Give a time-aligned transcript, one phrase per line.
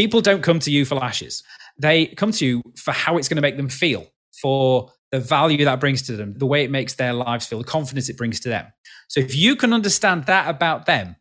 [0.00, 1.42] people don't come to you for lashes.
[1.78, 4.06] They come to you for how it's going to make them feel,
[4.40, 7.64] for the value that brings to them, the way it makes their lives feel, the
[7.64, 8.64] confidence it brings to them.
[9.08, 11.16] So if you can understand that about them,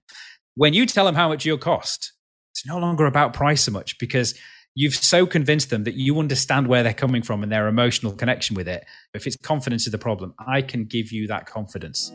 [0.55, 2.13] when you tell them how much you'll cost,
[2.54, 4.34] it's no longer about price so much because
[4.76, 8.55] you've so convinced them that you understand where they're coming from and their emotional connection
[8.55, 8.86] with it.
[9.14, 12.14] If it's confidence is the problem, I can give you that confidence.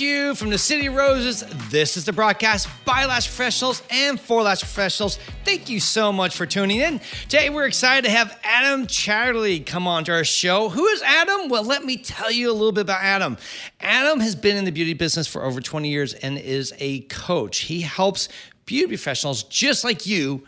[0.00, 4.42] You from the City of Roses, this is the broadcast by Lash Professionals and for
[4.42, 5.18] Lash Professionals.
[5.44, 7.00] Thank you so much for tuning in.
[7.28, 10.70] Today, we're excited to have Adam Chatterley come on to our show.
[10.70, 11.50] Who is Adam?
[11.50, 13.36] Well, let me tell you a little bit about Adam.
[13.78, 17.58] Adam has been in the beauty business for over 20 years and is a coach.
[17.58, 18.30] He helps
[18.64, 20.46] beauty professionals just like you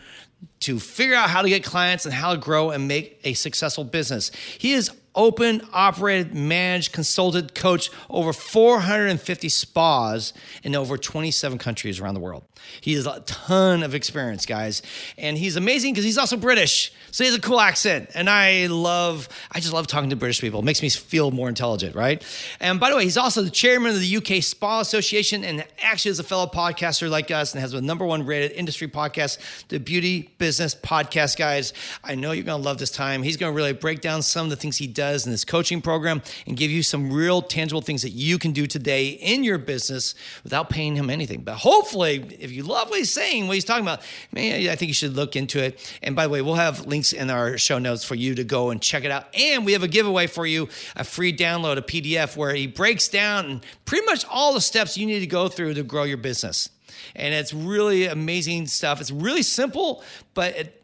[0.60, 3.84] to figure out how to get clients and how to grow and make a successful
[3.84, 4.30] business.
[4.58, 12.14] He is open, operated, managed, consulted, coached over 450 spas in over 27 countries around
[12.14, 12.44] the world.
[12.80, 14.82] He has a ton of experience, guys.
[15.18, 16.92] And he's amazing because he's also British.
[17.10, 18.10] So he has a cool accent.
[18.14, 20.60] And I love, I just love talking to British people.
[20.60, 22.24] It makes me feel more intelligent, right?
[22.60, 26.12] And by the way, he's also the chairman of the UK Spa Association and actually
[26.12, 29.78] is a fellow podcaster like us and has the number one rated industry podcast, the
[29.78, 31.72] Beauty Business Podcast, guys.
[32.02, 33.22] I know you're going to love this time.
[33.22, 35.82] He's going to really break down some of the things he does in this coaching
[35.82, 39.58] program and give you some real tangible things that you can do today in your
[39.58, 41.42] business without paying him anything.
[41.42, 44.88] But hopefully, if you love what he's saying, what he's talking about, man, I think
[44.88, 45.98] you should look into it.
[46.02, 48.70] And by the way, we'll have links in our show notes for you to go
[48.70, 49.26] and check it out.
[49.38, 53.08] And we have a giveaway for you a free download, a PDF, where he breaks
[53.08, 56.70] down pretty much all the steps you need to go through to grow your business.
[57.14, 59.00] And it's really amazing stuff.
[59.00, 60.02] It's really simple,
[60.34, 60.81] but it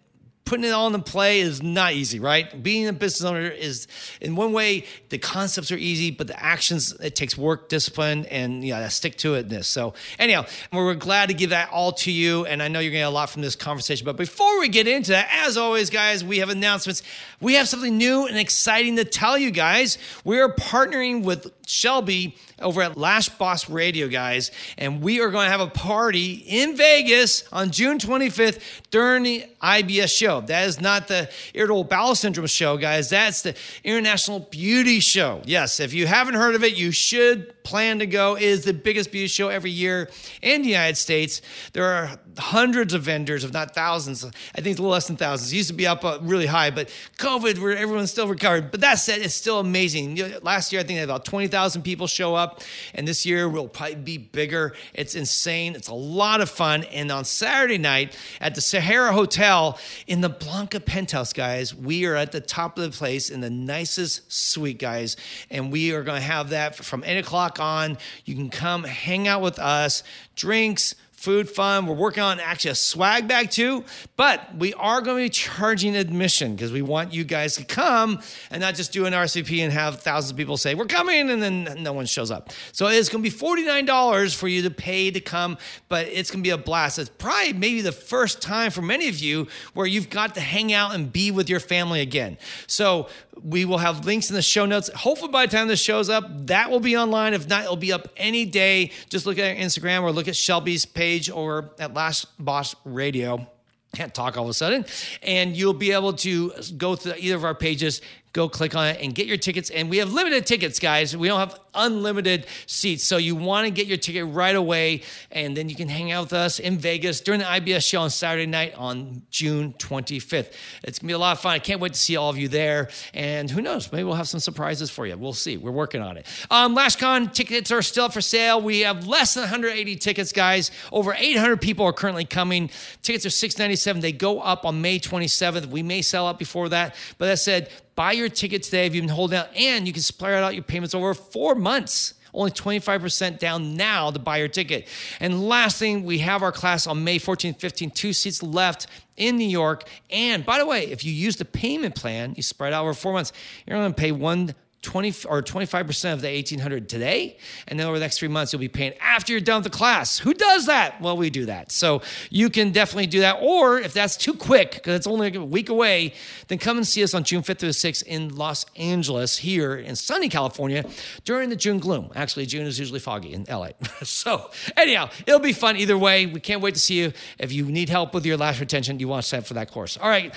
[0.48, 2.62] putting it all into play is not easy, right?
[2.62, 3.86] Being a business owner is,
[4.22, 8.64] in one way, the concepts are easy, but the actions, it takes work, discipline, and
[8.64, 9.50] you know, stick to it.
[9.50, 9.68] This.
[9.68, 12.46] So, anyhow, we're glad to give that all to you.
[12.46, 14.06] And I know you're going to get a lot from this conversation.
[14.06, 17.02] But before we get into that, as always, guys, we have announcements.
[17.40, 19.98] We have something new and exciting to tell you guys.
[20.24, 24.50] We are partnering with Shelby over at Lash Boss Radio, guys.
[24.76, 29.44] And we are going to have a party in Vegas on June 25th during the
[29.62, 30.40] IBS show.
[30.40, 33.10] That is not the irritable bowel syndrome show, guys.
[33.10, 35.42] That's the International Beauty Show.
[35.44, 38.36] Yes, if you haven't heard of it, you should plan to go.
[38.36, 41.42] It is the biggest beauty show every year in the United States.
[41.74, 44.24] There are hundreds of vendors, if not thousands.
[44.24, 45.52] I think it's a little less than thousands.
[45.52, 46.88] It used to be up uh, really high, but
[47.18, 48.70] COVID, where everyone's still recovered.
[48.70, 50.20] But that said, it's still amazing.
[50.42, 52.62] Last year, I think about 20,000 people show up,
[52.94, 54.74] and this year will probably be bigger.
[54.94, 55.74] It's insane.
[55.74, 56.84] It's a lot of fun.
[56.84, 62.14] And on Saturday night at the Sahara Hotel in the Blanca Penthouse, guys, we are
[62.14, 65.16] at the top of the place in the nicest suite, guys.
[65.50, 67.98] And we are going to have that from 8 o'clock on.
[68.24, 70.02] You can come hang out with us,
[70.36, 71.84] drinks, food fun.
[71.84, 73.84] We're working on actually a swag bag too,
[74.16, 78.20] but we are going to be charging admission because we want you guys to come
[78.52, 81.42] and not just do an RCP and have thousands of people say, We're coming, and
[81.42, 82.50] then no one shows up.
[82.70, 85.58] So it's going to be $49 for you to pay to come,
[85.88, 87.00] but it's going to be a blast.
[87.00, 90.72] It's probably maybe the first time for many of you where you've got to hang
[90.72, 92.38] out and be with your family again.
[92.68, 93.08] So
[93.42, 94.90] we will have links in the show notes.
[94.94, 97.34] Hopefully, by the time this shows up, that will be online.
[97.34, 98.92] If not, it'll be up any day.
[99.08, 103.46] Just look at our Instagram or look at Shelby's page or at Lash Boss Radio
[103.94, 104.84] can't talk all of a sudden.
[105.22, 108.00] And you'll be able to go through either of our pages,
[108.32, 109.70] go click on it and get your tickets.
[109.70, 111.16] And we have limited tickets, guys.
[111.16, 113.04] We don't have unlimited seats.
[113.04, 115.02] So you want to get your ticket right away.
[115.30, 118.10] And then you can hang out with us in Vegas during the IBS show on
[118.10, 120.52] Saturday night on June 25th.
[120.82, 121.52] It's going to be a lot of fun.
[121.52, 122.90] I can't wait to see all of you there.
[123.14, 125.16] And who knows, maybe we'll have some surprises for you.
[125.16, 125.56] We'll see.
[125.56, 126.26] We're working on it.
[126.50, 128.60] Um, LashCon tickets are still for sale.
[128.60, 130.70] We have less than 180 tickets, guys.
[130.92, 132.70] Over 800 people are currently coming.
[133.02, 134.02] Tickets are 697.
[134.02, 135.66] They go up on May 27th.
[135.66, 136.94] We may sell out before that.
[137.18, 140.02] But that said, Buy your ticket today if you've been holding out, and you can
[140.02, 142.14] spread out your payments over four months.
[142.32, 144.86] Only 25% down now to buy your ticket.
[145.18, 148.86] And last thing, we have our class on May 14th, 15th, two seats left
[149.16, 149.88] in New York.
[150.10, 153.14] And by the way, if you use the payment plan, you spread out over four
[153.14, 153.32] months,
[153.66, 157.36] you're to pay one 20 or 25% of the 1800 today
[157.66, 159.76] and then over the next three months you'll be paying after you're done with the
[159.76, 160.18] class.
[160.18, 161.00] Who does that?
[161.00, 161.72] Well we do that.
[161.72, 165.44] So you can definitely do that or if that's too quick because it's only a
[165.44, 166.14] week away
[166.46, 169.74] then come and see us on june 5th through the 6th in los angeles here
[169.74, 170.84] in sunny california
[171.24, 172.10] during the june gloom.
[172.14, 173.68] Actually june is usually foggy in la
[174.02, 176.26] so anyhow it'll be fun either way.
[176.26, 177.12] We can't wait to see you.
[177.38, 179.72] If you need help with your lash retention you want to sign up for that
[179.72, 179.96] course.
[179.96, 180.32] All right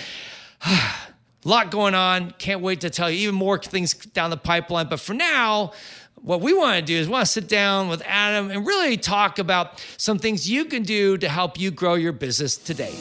[1.43, 2.31] Lot going on.
[2.37, 4.87] Can't wait to tell you even more things down the pipeline.
[4.87, 5.73] But for now,
[6.15, 9.39] what we want to do is want to sit down with Adam and really talk
[9.39, 12.95] about some things you can do to help you grow your business today.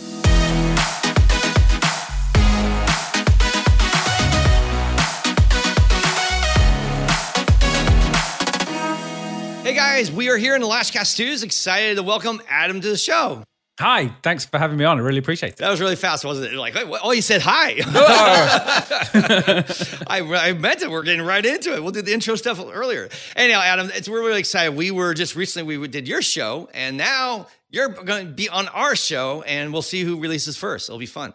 [9.63, 11.43] Hey guys, we are here in the Lashcast Studios.
[11.43, 13.45] Excited to welcome Adam to the show.
[13.81, 14.99] Hi, thanks for having me on.
[14.99, 15.57] I really appreciate it.
[15.57, 16.57] That was really fast, wasn't it?
[16.57, 17.77] Like, oh, you said hi.
[17.87, 19.65] Oh.
[20.07, 20.91] I, I meant it.
[20.91, 21.83] We're getting right into it.
[21.83, 23.09] We'll do the intro stuff earlier.
[23.35, 24.77] Anyhow, Adam, it's we're really excited.
[24.77, 28.67] We were just recently we did your show, and now you're going to be on
[28.69, 30.89] our show, and we'll see who releases first.
[30.89, 31.35] It'll be fun.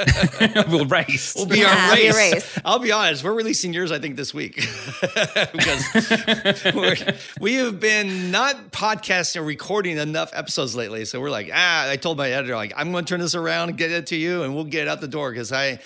[0.68, 1.34] we'll race.
[1.36, 2.14] We'll be yeah, our race.
[2.14, 2.58] Be race.
[2.64, 3.22] I'll be honest.
[3.22, 4.56] We're releasing yours, I think, this week
[5.02, 5.84] because
[7.40, 11.04] we have been not podcasting or recording enough episodes lately.
[11.04, 11.90] So we're like, ah.
[11.90, 14.16] I told my editor, like, I'm going to turn this around and get it to
[14.16, 15.80] you, and we'll get it out the door because I,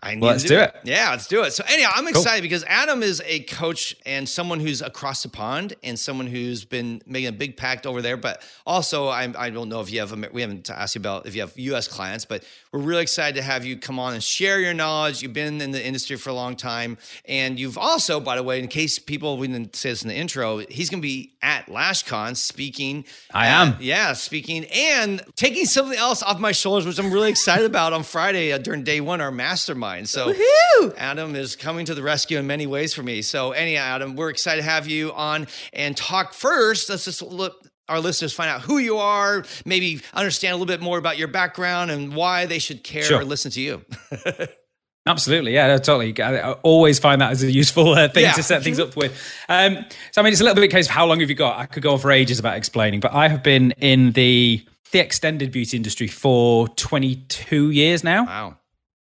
[0.00, 0.74] I need well, let's to do it.
[0.74, 0.80] it.
[0.84, 1.52] Yeah, let's do it.
[1.52, 2.42] So anyhow, I'm excited cool.
[2.42, 7.02] because Adam is a coach and someone who's across the pond and someone who's been
[7.04, 8.16] making a big pact over there.
[8.16, 11.34] But also, I, I don't know if you have we haven't asked you about if
[11.34, 11.88] you have U.S.
[11.88, 15.22] clients, but we're really excited to have you come on and share your knowledge.
[15.22, 18.58] You've been in the industry for a long time, and you've also, by the way,
[18.58, 21.66] in case people we didn't say this in the intro, he's going to be at
[21.66, 23.04] LashCon speaking.
[23.32, 23.76] I am.
[23.80, 28.02] yeah, speaking and taking something else off my shoulders, which I'm really excited about on
[28.02, 30.08] Friday uh, during day one, our mastermind.
[30.08, 30.92] So Woo-hoo!
[30.96, 33.22] Adam is coming to the rescue in many ways for me.
[33.22, 36.88] So anyhow, Adam, we're excited to have you on and talk first.
[36.88, 40.80] Let's just look our listeners find out who you are, maybe understand a little bit
[40.80, 43.20] more about your background and why they should care sure.
[43.20, 43.84] or listen to you.
[45.06, 46.18] Absolutely, yeah, totally.
[46.22, 48.32] I always find that as a useful uh, thing yeah.
[48.32, 49.12] to set things up with.
[49.50, 51.58] Um, so, I mean, it's a little bit case of how long have you got?
[51.58, 55.00] I could go on for ages about explaining, but I have been in the the
[55.00, 58.24] extended beauty industry for 22 years now.
[58.24, 58.58] Wow.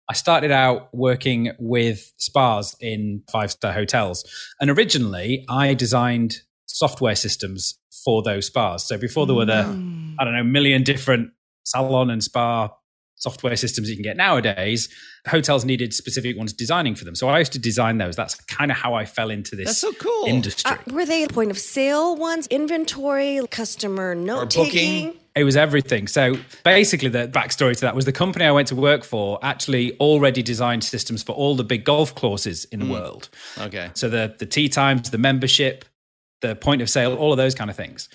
[0.08, 4.24] I started out working with spas in five star hotels.
[4.60, 6.36] And originally, I designed
[6.66, 8.86] software systems for those spas.
[8.86, 10.14] So before there were the, mm.
[10.18, 11.30] I don't know, million different
[11.64, 12.70] salon and spa
[13.16, 14.88] software systems you can get nowadays,
[15.26, 17.14] hotels needed specific ones designing for them.
[17.14, 18.16] So I used to design those.
[18.16, 20.26] That's kind of how I fell into this That's so cool.
[20.26, 20.70] industry.
[20.70, 25.14] Uh, were they point of sale ones, inventory, customer note taking?
[25.34, 26.06] It was everything.
[26.06, 29.98] So basically, the backstory to that was the company I went to work for actually
[29.98, 32.92] already designed systems for all the big golf courses in the mm.
[32.92, 33.30] world.
[33.58, 33.90] Okay.
[33.94, 35.84] So the the tee times, the membership,
[36.46, 38.08] the point of sale, all of those kind of things.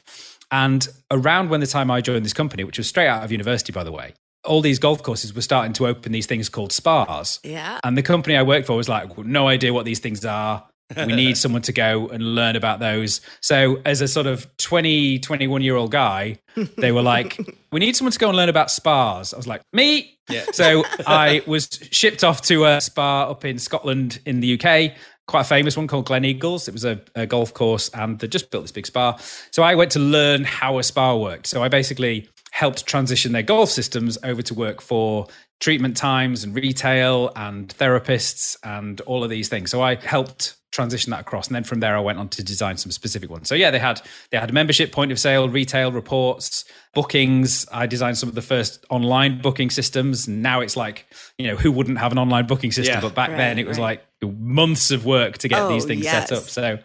[0.52, 3.72] And around when the time I joined this company, which was straight out of university,
[3.72, 4.14] by the way,
[4.46, 7.40] all these golf courses were starting to open these things called spas.
[7.44, 7.80] Yeah.
[7.84, 10.66] And the company I worked for was like, no idea what these things are.
[10.96, 13.22] we need someone to go and learn about those.
[13.42, 16.40] So, as a sort of 20, 21 year old guy,
[16.78, 17.38] they were like,
[17.72, 19.34] we need someone to go and learn about spas.
[19.34, 20.18] I was like, me.
[20.30, 20.46] Yeah.
[20.52, 24.94] So, I was shipped off to a spa up in Scotland in the UK,
[25.30, 26.68] quite a famous one called Gleneagles.
[26.68, 29.16] It was a, a golf course and they just built this big spa.
[29.52, 31.46] So, I went to learn how a spa worked.
[31.48, 35.28] So, I basically helped transition their golf systems over to work for
[35.60, 39.72] treatment times and retail and therapists and all of these things.
[39.72, 42.78] So I helped transition that across and then from there I went on to design
[42.78, 43.50] some specific ones.
[43.50, 46.64] So yeah, they had they had membership, point of sale, retail reports,
[46.94, 47.66] bookings.
[47.72, 50.28] I designed some of the first online booking systems.
[50.28, 51.08] Now it's like,
[51.38, 52.96] you know, who wouldn't have an online booking system?
[52.96, 53.02] Yeah.
[53.02, 54.00] But back right, then it was right.
[54.22, 56.30] like months of work to get oh, these things yes.
[56.30, 56.44] set up.
[56.44, 56.78] So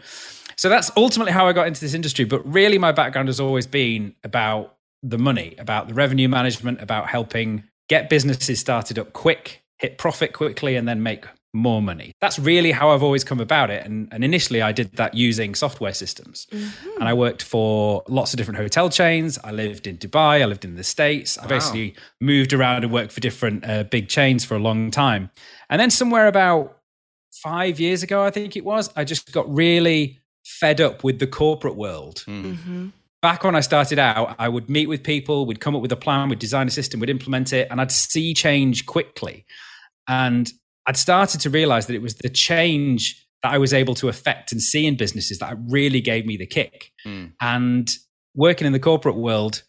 [0.56, 2.24] so that's ultimately how I got into this industry.
[2.24, 7.08] But really my background has always been about the money, about the revenue management, about
[7.08, 12.12] helping get businesses started up quick, hit profit quickly, and then make more money.
[12.20, 13.86] That's really how I've always come about it.
[13.86, 16.46] And, and initially, I did that using software systems.
[16.50, 17.00] Mm-hmm.
[17.00, 19.38] And I worked for lots of different hotel chains.
[19.44, 21.38] I lived in Dubai, I lived in the States.
[21.38, 25.30] I basically moved around and worked for different uh, big chains for a long time.
[25.70, 26.78] And then, somewhere about
[27.32, 31.26] five years ago, I think it was, I just got really fed up with the
[31.26, 32.24] corporate world.
[32.26, 32.44] Mm.
[32.44, 32.88] Mm-hmm
[33.24, 35.96] back when I started out, I would meet with people, we'd come up with a
[35.96, 39.46] plan, we'd design a system, we'd implement it, and I'd see change quickly.
[40.06, 40.52] And
[40.86, 44.52] I'd started to realize that it was the change that I was able to affect
[44.52, 46.92] and see in businesses that really gave me the kick.
[47.06, 47.32] Mm.
[47.40, 47.88] And
[48.34, 49.62] working in the corporate world,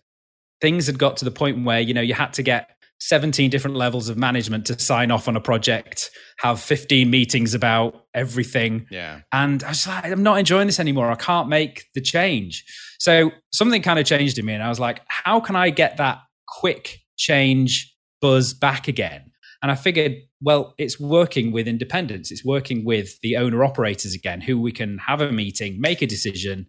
[0.59, 3.77] things had got to the point where, you know, you had to get 17 different
[3.77, 8.85] levels of management to sign off on a project, have 15 meetings about everything.
[8.91, 9.21] Yeah.
[9.31, 11.09] And I was like, I'm not enjoying this anymore.
[11.09, 12.65] I can't make the change.
[13.05, 14.55] So something kind of changed in me.
[14.55, 19.31] And I was like, how can I get that quick change buzz back again?
[19.61, 22.31] And I figured, well, it's working with independents.
[22.31, 26.07] It's working with the owner operators again, who we can have a meeting, make a
[26.07, 26.65] decision,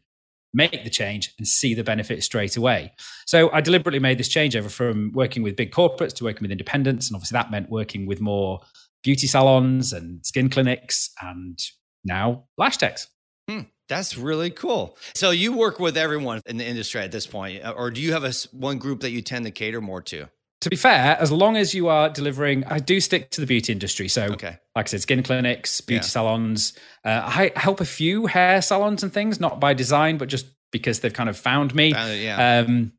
[0.52, 2.92] make the change and see the benefit straight away.
[3.26, 6.52] So I deliberately made this change over from working with big corporates to working with
[6.52, 7.08] independents.
[7.08, 8.60] And obviously that meant working with more
[9.02, 11.58] beauty salons and skin clinics and
[12.04, 13.08] now lash techs.
[13.88, 14.96] That's really cool.
[15.14, 18.12] So you work with everyone in the industry at this point, uh, or do you
[18.12, 20.28] have a one group that you tend to cater more to?
[20.62, 23.72] To be fair, as long as you are delivering, I do stick to the beauty
[23.72, 24.08] industry.
[24.08, 24.58] So, okay.
[24.74, 26.08] like I said, skin clinics, beauty yeah.
[26.08, 26.72] salons.
[27.04, 31.00] Uh, I help a few hair salons and things, not by design, but just because
[31.00, 31.90] they've kind of found me.
[31.90, 32.64] Yeah.
[32.66, 32.92] Um,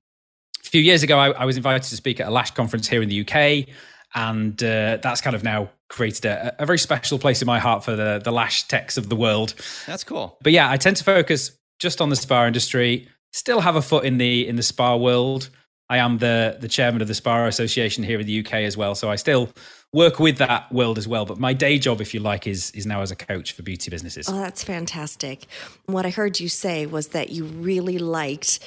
[0.63, 3.01] a few years ago, I, I, was invited to speak at a lash conference here
[3.01, 3.67] in the UK,
[4.15, 7.83] and uh, that's kind of now created a, a, very special place in my heart
[7.83, 9.53] for the the lash techs of the world.
[9.85, 10.37] That's cool.
[10.41, 13.07] But yeah, I tend to focus just on the spa industry.
[13.33, 15.49] Still have a foot in the in the spa world.
[15.89, 18.93] I am the the chairman of the Spa Association here in the UK as well,
[18.93, 19.49] so I still
[19.93, 21.25] work with that world as well.
[21.25, 23.89] But my day job, if you like, is is now as a coach for beauty
[23.89, 24.27] businesses.
[24.27, 25.45] Oh, that's fantastic!
[25.85, 28.59] What I heard you say was that you really liked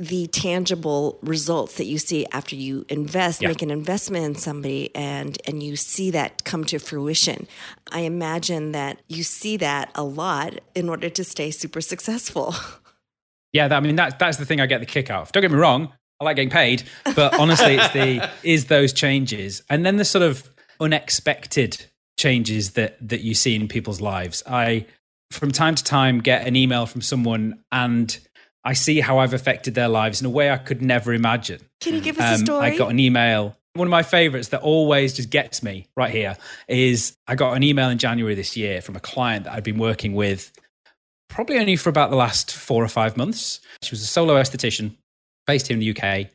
[0.00, 3.48] the tangible results that you see after you invest, yeah.
[3.48, 7.46] make an investment in somebody and and you see that come to fruition.
[7.92, 12.54] I imagine that you see that a lot in order to stay super successful.
[13.52, 15.32] Yeah, I mean that's that's the thing I get the kick out of.
[15.32, 16.84] Don't get me wrong, I like getting paid,
[17.16, 21.84] but honestly, it's the is those changes and then the sort of unexpected
[22.16, 24.44] changes that that you see in people's lives.
[24.46, 24.86] I
[25.32, 28.16] from time to time get an email from someone and
[28.64, 31.60] I see how I've affected their lives in a way I could never imagine.
[31.80, 32.66] Can you give us um, a story?
[32.66, 33.56] I got an email.
[33.74, 36.36] One of my favorites that always just gets me right here
[36.68, 39.78] is I got an email in January this year from a client that I'd been
[39.78, 40.52] working with
[41.28, 43.60] probably only for about the last four or five months.
[43.82, 44.96] She was a solo esthetician
[45.46, 46.26] based here in the UK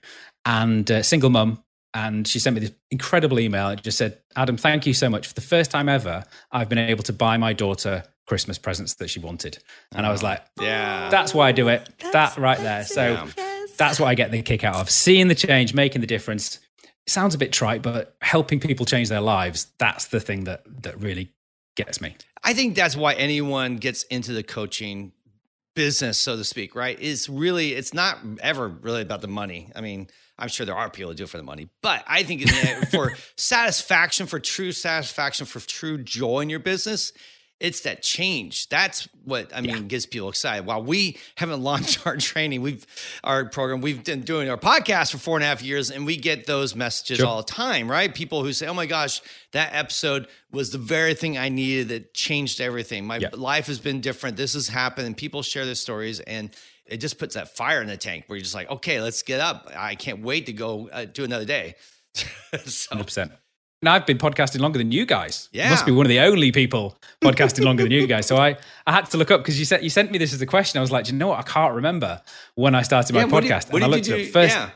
[0.46, 1.62] and a single mum.
[1.94, 3.70] And she sent me this incredible email.
[3.70, 5.28] It just said, Adam, thank you so much.
[5.28, 9.10] For the first time ever, I've been able to buy my daughter Christmas presents that
[9.10, 9.60] she wanted.
[9.92, 10.28] And I was ah.
[10.28, 11.90] like, yeah, that's why I do it.
[12.00, 12.84] That's, that right there.
[12.84, 13.72] So yes.
[13.78, 16.60] that's what I get the kick out of seeing the change, making the difference.
[16.84, 20.64] It sounds a bit trite, but helping people change their lives, that's the thing that
[20.84, 21.32] that really
[21.76, 22.16] gets me.
[22.44, 25.12] I think that's why anyone gets into the coaching
[25.76, 26.98] business, so to speak, right?
[27.00, 29.72] It's really it's not ever really about the money.
[29.76, 30.08] I mean,
[30.40, 32.50] I'm sure there are people who do it for the money, but I think
[32.92, 37.14] for satisfaction, for true satisfaction, for true joy in your business,
[37.60, 38.68] it's that change.
[38.68, 39.82] That's what I mean yeah.
[39.82, 40.66] gets people excited.
[40.66, 42.86] While we haven't launched our training, we've
[43.24, 46.18] our program, we've been doing our podcast for four and a half years, and we
[46.18, 47.28] get those messages sure.
[47.28, 48.14] all the time, right?
[48.14, 49.22] People who say, "Oh my gosh,
[49.54, 53.06] that episode was the very thing I needed that changed everything.
[53.06, 53.30] My yeah.
[53.34, 54.38] life has been different.
[54.38, 56.50] This has happened." And people share their stories, and
[56.86, 59.40] it just puts that fire in the tank where you're just like, "Okay, let's get
[59.40, 59.72] up.
[59.76, 61.76] I can't wait to go uh, do another day."
[62.14, 63.32] so, 100%.
[63.86, 65.48] And I've been podcasting longer than you guys.
[65.52, 65.70] Yeah.
[65.70, 68.26] must be one of the only people podcasting longer than you guys.
[68.26, 70.42] So I, I had to look up because you sent you sent me this as
[70.42, 70.80] a question.
[70.80, 71.38] I was like, you know what?
[71.38, 72.20] I can't remember
[72.56, 73.66] when I started my yeah, podcast.
[73.68, 74.72] Did, and I looked at first yeah.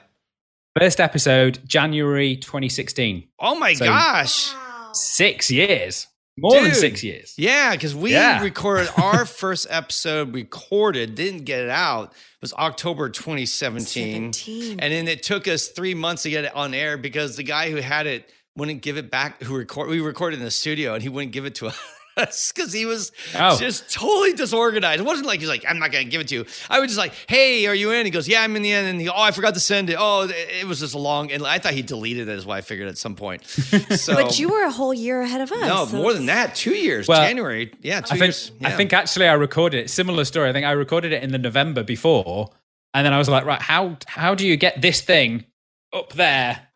[0.79, 3.27] first episode, January 2016.
[3.39, 4.53] Oh my so gosh.
[4.93, 6.05] Six years.
[6.37, 7.33] More Dude, than six years.
[7.35, 8.43] Yeah, because we yeah.
[8.43, 12.11] recorded our first episode, recorded, didn't get it out.
[12.11, 14.33] It was October 2017.
[14.33, 14.79] 17.
[14.79, 17.71] And then it took us three months to get it on air because the guy
[17.71, 19.41] who had it wouldn't give it back.
[19.43, 19.89] Who record?
[19.89, 21.71] We recorded in the studio, and he wouldn't give it to
[22.17, 23.57] us because he was oh.
[23.57, 25.01] just totally disorganized.
[25.01, 26.89] It wasn't like he's like, "I'm not going to give it to you." I was
[26.89, 29.09] just like, "Hey, are you in?" He goes, "Yeah, I'm in the end." And he,
[29.09, 31.73] "Oh, I forgot to send it." Oh, it was just a long, and I thought
[31.73, 32.37] he deleted it.
[32.37, 33.43] Is why I figured at some point.
[33.89, 35.67] So, but you were a whole year ahead of us.
[35.67, 37.07] No, so more than that, two years.
[37.07, 38.51] Well, January, yeah, two I think, years.
[38.59, 38.67] Yeah.
[38.67, 39.89] I think actually I recorded it.
[39.89, 40.49] Similar story.
[40.49, 42.49] I think I recorded it in the November before,
[42.93, 45.45] and then I was like, right, how how do you get this thing
[45.93, 46.67] up there?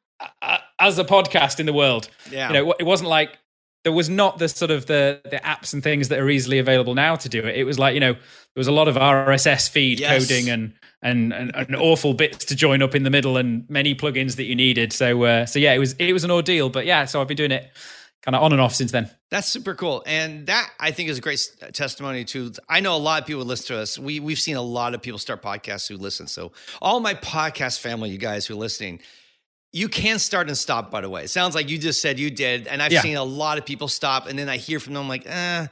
[0.88, 2.10] As a podcast in the world.
[2.32, 2.48] Yeah.
[2.48, 3.38] You know, it wasn't like
[3.84, 6.96] there was not the sort of the the apps and things that are easily available
[6.96, 7.56] now to do it.
[7.56, 10.28] It was like you know there was a lot of RSS feed yes.
[10.28, 13.94] coding and, and and, and awful bits to join up in the middle and many
[13.94, 14.94] plugins that you needed.
[14.94, 16.70] So uh, so yeah, it was it was an ordeal.
[16.70, 17.72] But yeah, so I've been doing it
[18.22, 19.10] kind of on and off since then.
[19.30, 22.54] That's super cool, and that I think is a great testimony to.
[22.70, 24.00] I know a lot of people listen to us.
[24.00, 26.28] We we've seen a lot of people start podcasts who listen.
[26.28, 29.02] So all my podcast family, you guys who are listening
[29.74, 31.24] you can start and stop, by the way.
[31.24, 32.68] It sounds like you just said you did.
[32.68, 33.02] And I've yeah.
[33.02, 34.28] seen a lot of people stop.
[34.28, 35.68] And then I hear from them, like, eh, I,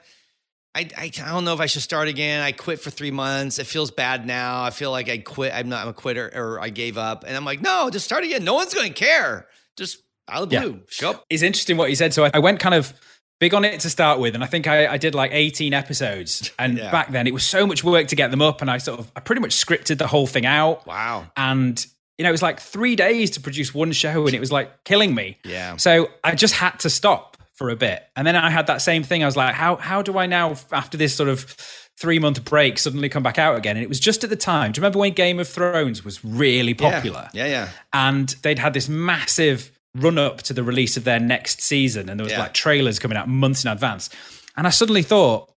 [0.76, 2.42] I, I, don't know if I should start again.
[2.42, 3.60] I quit for three months.
[3.60, 4.64] It feels bad now.
[4.64, 5.54] I feel like I quit.
[5.54, 7.26] I'm not I'm a quitter or I gave up.
[7.28, 8.44] And I'm like, no, just start again.
[8.44, 9.48] No one's going to care.
[9.78, 10.80] Just out of the blue, yeah.
[10.90, 11.26] show up.
[11.30, 12.14] It's interesting what you said.
[12.14, 12.94] So I, I, went kind of
[13.40, 14.34] big on it to start with.
[14.34, 16.52] And I think I, I did like 18 episodes.
[16.60, 16.92] And yeah.
[16.92, 18.62] back then it was so much work to get them up.
[18.62, 20.88] And I sort of, I pretty much scripted the whole thing out.
[20.88, 21.28] Wow.
[21.36, 21.86] And
[22.22, 24.84] you know, it was like three days to produce one show and it was like
[24.84, 25.40] killing me.
[25.44, 25.76] Yeah.
[25.78, 28.04] So I just had to stop for a bit.
[28.16, 29.24] And then I had that same thing.
[29.24, 31.40] I was like, how, how do I now, after this sort of
[31.98, 33.76] three month break, suddenly come back out again?
[33.76, 34.72] And it was just at the time.
[34.72, 37.28] Do you remember when Game of Thrones was really popular?
[37.34, 37.52] Yeah, yeah.
[37.52, 37.70] yeah.
[37.92, 42.20] And they'd had this massive run up to the release of their next season, and
[42.20, 42.42] there was Yeah.
[42.42, 44.12] like trailers coming out months in advance.
[44.56, 45.52] And I suddenly thought,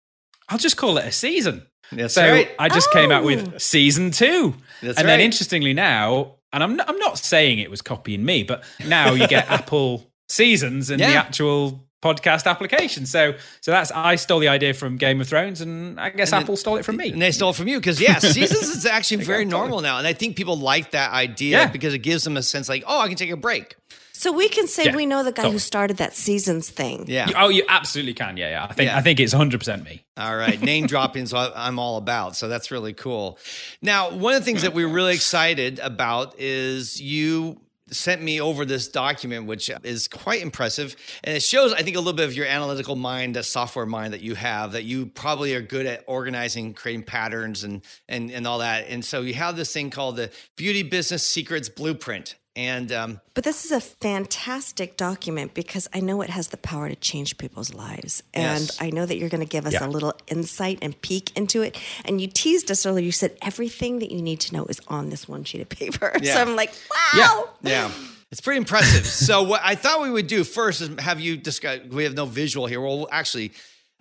[0.48, 1.66] I'll just call it a season.
[1.90, 2.48] That's so right.
[2.56, 3.26] I just came out Oh.
[3.26, 4.54] with season two.
[4.80, 5.12] That's and right.
[5.12, 9.12] then interestingly now, and I'm not, I'm not saying it was copying me, but now
[9.14, 13.06] you get Apple seasons in the actual podcast application.
[13.06, 16.42] So so that's I stole the idea from Game of Thrones, and I guess And
[16.42, 17.10] Apple stole it from me.
[17.12, 20.06] And they stole it from you because yeah, seasons is actually very normal now, and
[20.06, 21.66] I think people like that idea Yeah.
[21.68, 23.76] because it gives them a sense like, oh, I can take a break.
[24.22, 25.54] So we can say Yeah, we know the guy totally.
[25.54, 27.06] who started that seasons thing.
[27.08, 27.28] Yeah.
[27.28, 28.36] You- oh, you absolutely can.
[28.36, 28.64] Yeah, yeah.
[28.70, 28.96] I think Yeah.
[28.96, 30.04] I think it's 100 percent me.
[30.16, 32.36] All right, name dropping is what I'm all about.
[32.36, 33.36] So that's really cool.
[33.80, 37.60] Now, one of the things that we're really excited about is you
[37.90, 40.94] sent me over this document, which is quite impressive.
[41.24, 44.14] And it shows, I think, a little bit of your analytical mind, that software mind
[44.14, 48.46] that you have, that you probably are good at organizing, creating patterns and and and
[48.46, 48.86] all that.
[48.88, 52.36] And so you have this thing called the Beauty Business Secrets Blueprint.
[52.54, 56.88] And um, But this is a fantastic document because I know it has the power
[56.88, 58.22] to change people's lives.
[58.34, 58.76] And Yes.
[58.80, 59.86] I know that you're going to give us Yeah.
[59.86, 61.78] a little insight and peek into it.
[62.04, 63.04] And you teased us earlier.
[63.04, 66.12] You said everything that you need to know is on this one sheet of paper.
[66.22, 66.34] Yeah.
[66.34, 66.72] So I'm like,
[67.14, 67.48] wow.
[67.62, 67.90] Yeah.
[68.30, 69.06] It's pretty impressive.
[69.06, 71.80] so what I thought we would do first is have you discuss.
[71.90, 72.80] We have no visual here.
[72.80, 73.52] Well, actually,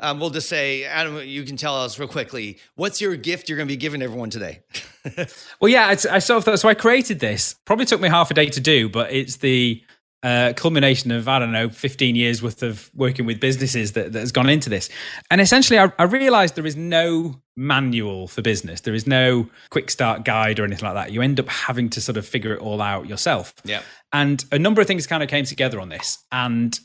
[0.01, 2.57] um, we'll just say, Adam, you can tell us real quickly.
[2.75, 4.61] What's your gift you're going to be giving everyone today?
[5.59, 7.55] Well, yeah, it's, I sort of thought, so I created this.
[7.65, 9.83] Probably took me half a day to do, but it's the
[10.23, 14.19] uh, culmination of I don't know, fifteen years worth of working with businesses that, that
[14.19, 14.89] has gone into this.
[15.29, 18.81] And essentially, I, I realized there is no manual for business.
[18.81, 21.11] There is no quick start guide or anything like that.
[21.11, 23.53] You end up having to sort of figure it all out yourself.
[23.63, 23.81] Yeah.
[24.13, 26.77] And a number of things kind of came together on this, and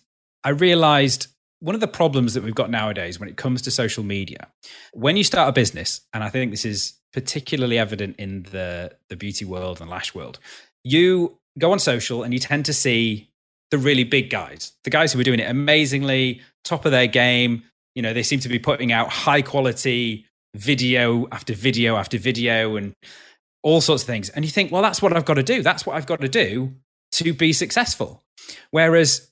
[0.45, 1.29] I realized.
[1.61, 4.49] One of the problems that we've got nowadays when it comes to social media,
[4.93, 9.17] when you start a business, and I think this is particularly evident in the the
[9.17, 10.39] beauty world and lash world
[10.87, 13.29] you go on social and you tend to see
[13.73, 17.65] the really big guys the guys who are doing it amazingly top of their game.
[17.97, 22.77] You know they seem to be putting out high quality video after video after video
[22.77, 22.95] and
[23.65, 24.29] all sorts of things.
[24.29, 25.63] And you think well that's what i've got to do.
[25.63, 26.73] That's what i've got to do
[27.13, 28.23] to be successful.
[28.71, 29.28] Whereas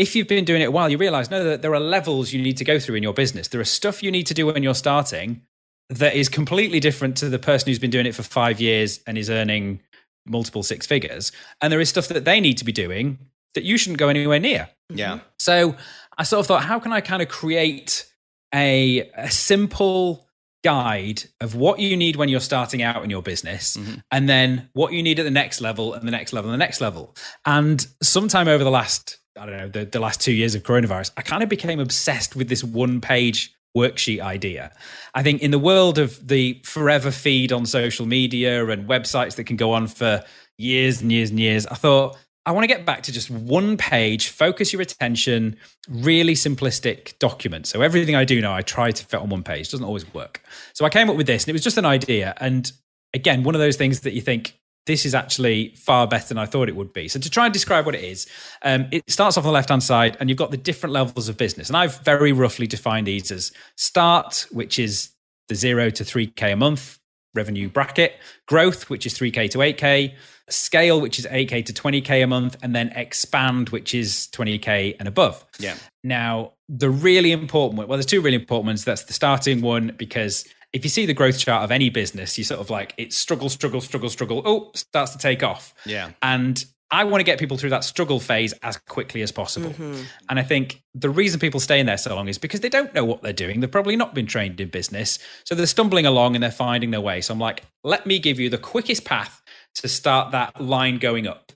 [0.00, 2.42] if you've been doing it a while you realize no that there are levels you
[2.42, 4.62] need to go through in your business there are stuff you need to do when
[4.62, 5.42] you're starting
[5.90, 9.18] that is completely different to the person who's been doing it for five years and
[9.18, 9.80] is earning
[10.24, 11.32] multiple six figures.
[11.60, 13.18] And there is stuff that they need to be doing
[13.54, 14.68] that you shouldn't go anywhere near.
[14.88, 15.14] Yeah.
[15.14, 15.24] Mm-hmm.
[15.40, 15.76] So
[16.16, 18.06] I sort of thought, how can I kind of create
[18.54, 20.26] a, a simple
[20.62, 23.94] guide of what you need when you're starting out in your business mm-hmm.
[24.10, 26.64] and then what you need at the next level and the next level and the
[26.64, 27.16] next level.
[27.44, 31.12] And sometime over the last, I don't know, the, the last two years of coronavirus,
[31.16, 34.72] I kind of became obsessed with this one page worksheet idea.
[35.14, 39.44] I think in the world of the forever feed on social media and websites that
[39.44, 40.24] can go on for
[40.58, 42.16] years and years and years, I thought
[42.46, 45.56] I want to get back to just one page, focus your attention,
[45.88, 47.66] really simplistic document.
[47.66, 49.68] So everything I do now, I try to fit on one page.
[49.68, 50.42] It Doesn't always work.
[50.72, 52.34] So I came up with this, and it was just an idea.
[52.38, 52.70] And
[53.12, 56.46] again, one of those things that you think this is actually far better than I
[56.46, 57.08] thought it would be.
[57.08, 58.26] So to try and describe what it is,
[58.62, 61.28] um, it starts off on the left hand side, and you've got the different levels
[61.28, 61.68] of business.
[61.68, 65.10] And I've very roughly defined these as start, which is
[65.48, 67.00] the zero to three k a month
[67.34, 68.14] revenue bracket,
[68.46, 70.14] growth, which is 3K to 8K,
[70.48, 75.06] scale, which is 8K to 20K a month, and then expand, which is 20K and
[75.06, 75.44] above.
[75.58, 75.76] Yeah.
[76.02, 78.84] Now, the really important one, well, there's two really important ones.
[78.84, 82.44] That's the starting one, because if you see the growth chart of any business, you
[82.44, 84.42] sort of like it struggle, struggle, struggle, struggle.
[84.44, 85.74] Oh, starts to take off.
[85.84, 86.10] Yeah.
[86.22, 89.70] And I want to get people through that struggle phase as quickly as possible.
[89.70, 90.02] Mm-hmm.
[90.28, 92.92] And I think the reason people stay in there so long is because they don't
[92.94, 93.60] know what they're doing.
[93.60, 95.20] They've probably not been trained in business.
[95.44, 97.20] So they're stumbling along and they're finding their way.
[97.20, 99.40] So I'm like, let me give you the quickest path
[99.76, 101.52] to start that line going up.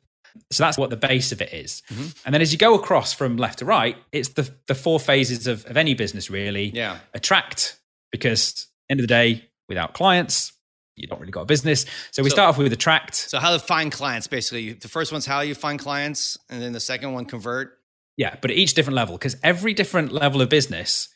[0.53, 1.83] So that's what the base of it is.
[1.91, 2.07] Mm-hmm.
[2.27, 5.49] And then as you go across from left to right, it's the, the four phases
[5.49, 6.67] of, of any business, really.
[6.67, 6.99] Yeah.
[7.13, 7.79] Attract,
[8.13, 10.53] because end of the day, without clients,
[10.97, 11.87] you don't really got a business.
[12.13, 13.15] So we start off with attract.
[13.15, 14.75] So how to find clients, basically.
[14.75, 17.79] The first one's how you find clients, and then the second one convert.
[18.17, 21.09] Yeah, but at each different level, because every different level of business,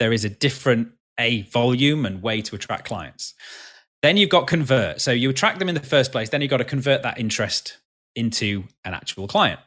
[0.00, 3.34] there is a different a volume and way to attract clients.
[4.02, 5.00] Then you've got convert.
[5.00, 6.30] So you attract them in the first place.
[6.30, 7.78] Then you've got to convert that interest
[8.16, 9.60] into an actual client.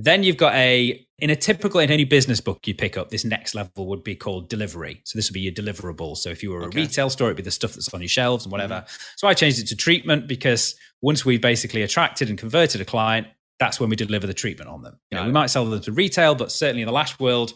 [0.00, 3.24] Then you've got a, in a typical, in any business book you pick up, this
[3.24, 5.00] next level would be called delivery.
[5.04, 6.16] So this would be your deliverable.
[6.16, 6.82] So if you were a Okay.
[6.82, 8.74] retail store, it'd be the stuff that's on your shelves and whatever.
[8.74, 8.96] Mm-hmm.
[9.16, 13.26] So I changed it to treatment because once we've basically attracted and converted a client,
[13.58, 15.00] that's when we deliver the treatment on them.
[15.10, 17.54] You know, we might sell them to retail, but certainly in the lash world,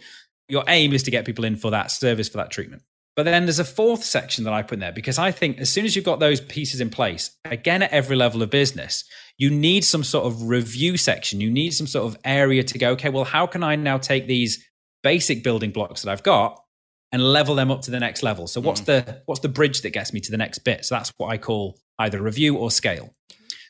[0.49, 2.83] your aim is to get people in for that service, for that treatment.
[3.15, 5.71] But then there's a fourth section that I put in there because I think as
[5.71, 9.05] soon as you've got those pieces in place, again, at every level of business,
[9.39, 11.41] you need some sort of review section.
[11.41, 14.27] You need some sort of area to go, okay, well, how can I now take
[14.27, 14.65] these
[15.03, 16.63] basic building blocks that I've got
[17.11, 18.47] and level them up to the next level?
[18.47, 18.87] So what's mm.
[18.87, 20.85] the what's the bridge that gets me to the next bit?
[20.85, 23.15] So that's what I call either review or scale.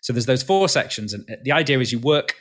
[0.03, 2.35] So there's those four sections, and the idea is you work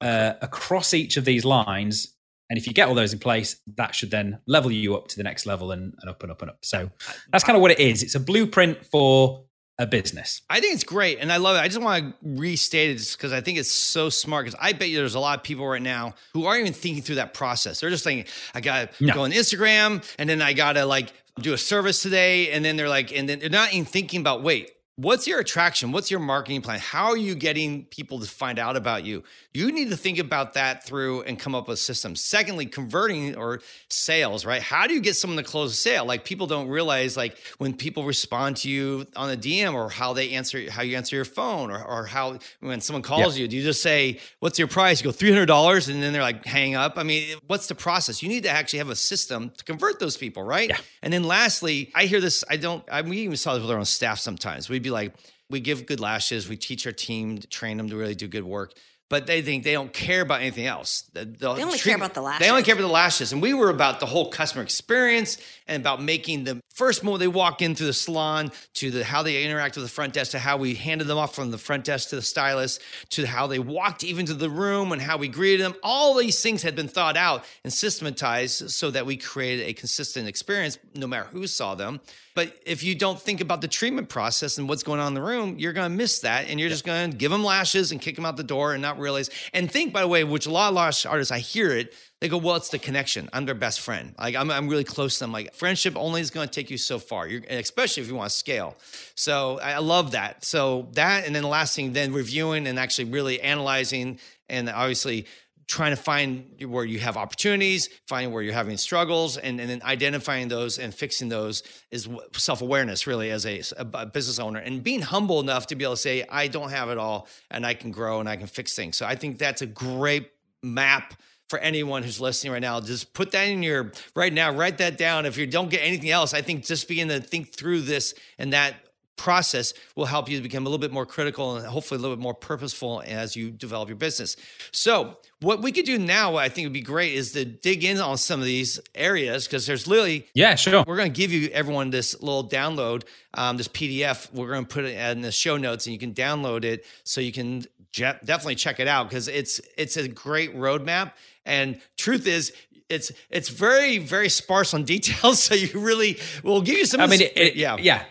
[0.00, 2.16] uh, across each of these lines
[2.50, 5.16] and if you get all those in place, that should then level you up to
[5.16, 6.58] the next level and, and up and up and up.
[6.64, 6.90] So
[7.32, 8.02] that's kind of what it is.
[8.02, 9.44] It's a blueprint for
[9.80, 10.42] a business.
[10.50, 11.20] I think it's great.
[11.20, 11.60] And I love it.
[11.60, 14.44] I just want to restate it because I think it's so smart.
[14.44, 17.02] Because I bet you there's a lot of people right now who aren't even thinking
[17.02, 17.80] through that process.
[17.80, 19.14] They're just thinking, I got to no.
[19.14, 22.50] go on Instagram and then I got to like do a service today.
[22.50, 25.92] And then they're like, and then they're not even thinking about, wait, What's your attraction?
[25.92, 26.78] What's your marketing plan?
[26.78, 29.24] How are you getting people to find out about you?
[29.54, 32.22] You need to think about that through and come up with systems.
[32.22, 34.60] Secondly, converting or sales, right?
[34.60, 36.04] How do you get someone to close a sale?
[36.04, 40.12] Like people don't realize like when people respond to you on a DM or how
[40.12, 43.42] they answer how you answer your phone or, or how when someone calls yeah.
[43.42, 45.02] you, do you just say, What's your price?
[45.02, 46.98] You go $300 and then they're like hang up.
[46.98, 48.22] I mean, what's the process?
[48.22, 50.68] You need to actually have a system to convert those people, right?
[50.68, 50.78] Yeah.
[51.02, 53.78] And then lastly, I hear this, I don't I we even saw this with our
[53.78, 54.68] own staff sometimes.
[54.80, 55.12] We'd be like,
[55.50, 58.44] we give good lashes, we teach our team to train them to really do good
[58.44, 58.72] work
[59.10, 61.02] but they think they don't care about anything else.
[61.12, 62.46] The, the they only care about the lashes.
[62.46, 63.32] They only care about the lashes.
[63.32, 67.28] And we were about the whole customer experience and about making the first moment they
[67.28, 70.38] walk in through the salon to the how they interact with the front desk to
[70.38, 73.58] how we handed them off from the front desk to the stylist to how they
[73.58, 75.74] walked even to the room and how we greeted them.
[75.82, 80.28] All these things had been thought out and systematized so that we created a consistent
[80.28, 82.00] experience no matter who saw them.
[82.40, 85.20] But if you don't think about the treatment process and what's going on in the
[85.20, 86.48] room, you're going to miss that.
[86.48, 88.80] And you're just going to give them lashes and kick them out the door and
[88.80, 89.28] not realize.
[89.52, 92.30] And think, by the way, which a lot of lash artists, I hear it, they
[92.30, 93.28] go, well, it's the connection.
[93.34, 94.14] I'm their best friend.
[94.18, 95.32] Like I'm, I'm really close to them.
[95.32, 97.28] Like friendship only is going to take you so far.
[97.28, 98.74] You're, especially if you want to scale.
[99.16, 100.42] So I love that.
[100.42, 105.26] So that, and then the last thing, then reviewing and actually really analyzing and obviously
[105.70, 109.80] trying to find where you have opportunities, finding where you're having struggles, and, and then
[109.84, 114.82] identifying those and fixing those is self awareness, really, as a, a, business owner, and
[114.82, 117.74] being humble enough to be able to say, I don't have it all, and I
[117.74, 118.96] can grow and I can fix things.
[118.96, 121.14] So I think that's a great map
[121.48, 122.80] for anyone who's listening right now.
[122.80, 125.24] Just put that in your right now, write that down.
[125.24, 128.52] If you don't get anything else, I think just begin to think through this and
[128.52, 128.74] that
[129.20, 132.16] process will help you to become a little bit more critical and hopefully a little
[132.16, 134.34] bit more purposeful as you develop your business.
[134.72, 137.98] So, what we could do now, I think would be great, is to dig in
[137.98, 140.84] on some of these areas because there's literally yeah, sure.
[140.86, 143.04] We're going to give you everyone this little download,
[143.34, 144.32] um, this PDF.
[144.32, 147.20] We're going to put it in the show notes, and you can download it so
[147.20, 151.12] you can je- definitely check it out because it's it's a great roadmap.
[151.44, 152.54] And truth is,
[152.88, 155.42] it's it's very very sparse on details.
[155.42, 157.00] So you really will give you some.
[157.02, 158.04] I mean, it, it, yeah, yeah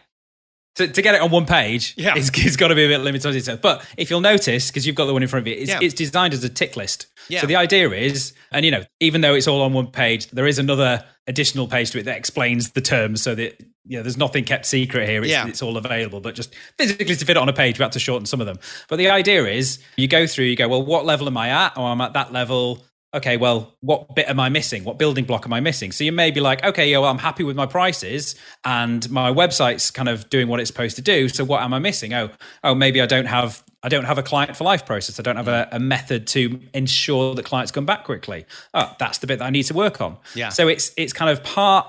[0.79, 2.13] to, to get it on one page, yeah.
[2.15, 3.61] it's, it's got to be a bit limited.
[3.61, 5.79] But if you'll notice, because you've got the one in front of you, it's, yeah.
[5.81, 7.07] it's designed as a tick list.
[7.27, 7.41] Yeah.
[7.41, 10.47] So the idea is, and you know, even though it's all on one page, there
[10.47, 14.17] is another additional page to it that explains the terms so that you know, there's
[14.17, 15.21] nothing kept secret here.
[15.21, 15.47] It's, yeah.
[15.47, 17.99] it's all available, but just physically to fit it on a page, we have to
[17.99, 18.57] shorten some of them.
[18.87, 21.73] But the idea is you go through, you go, well, what level am I at?
[21.75, 24.83] Oh, I'm at that level okay, well, what bit am I missing?
[24.83, 25.91] What building block am I missing?
[25.91, 29.31] So you may be like, okay, yeah, well, I'm happy with my prices and my
[29.31, 31.27] website's kind of doing what it's supposed to do.
[31.29, 32.13] So what am I missing?
[32.13, 32.29] Oh,
[32.63, 35.19] oh, maybe I don't have I don't have a client for life process.
[35.19, 38.45] I don't have a, a method to ensure that clients come back quickly.
[38.73, 40.17] Oh, that's the bit that I need to work on.
[40.35, 40.49] Yeah.
[40.49, 41.87] So it's it's kind of part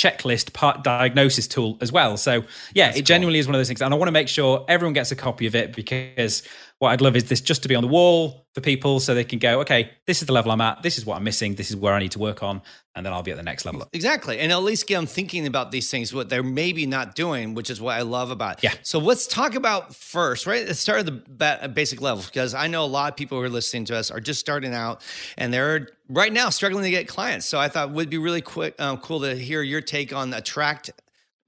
[0.00, 2.16] checklist, part diagnosis tool as well.
[2.16, 3.06] So yeah, That's it cool.
[3.06, 3.82] genuinely is one of those things.
[3.82, 6.42] And I want to make sure everyone gets a copy of it because
[6.80, 9.22] what I'd love is this just to be on the wall for people so they
[9.22, 10.82] can go, okay, this is the level I'm at.
[10.82, 11.54] This is what I'm missing.
[11.54, 12.62] This is where I need to work on.
[12.94, 13.86] And then I'll be at the next level.
[13.92, 14.38] Exactly.
[14.38, 17.68] And at least get them thinking about these things, what they're maybe not doing, which
[17.68, 18.64] is what I love about it.
[18.64, 18.72] Yeah.
[18.82, 20.66] So let's talk about first, right?
[20.66, 23.50] Let's start at the basic level because I know a lot of people who are
[23.50, 25.02] listening to us are just starting out
[25.36, 27.44] and they're right now struggling to get clients.
[27.44, 30.32] So I thought it would be really quick, um, cool to hear your take on
[30.32, 30.90] attract.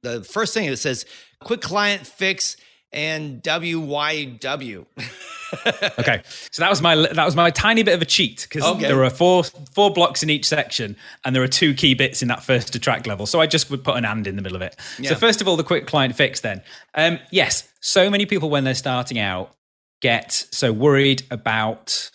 [0.02, 1.06] The first thing it says,
[1.40, 2.58] quick client fix
[2.92, 4.86] and WYW.
[5.98, 8.88] okay, so that was my that was my tiny bit of a cheat because okay.
[8.88, 12.28] there are four four blocks in each section, and there are two key bits in
[12.28, 13.26] that first attract level.
[13.26, 14.76] So I just would put an and in the middle of it.
[14.98, 15.10] Yeah.
[15.10, 16.40] So first of all, the quick client fix.
[16.40, 16.62] Then,
[16.94, 19.54] um, yes, so many people when they're starting out
[20.00, 22.10] get so worried about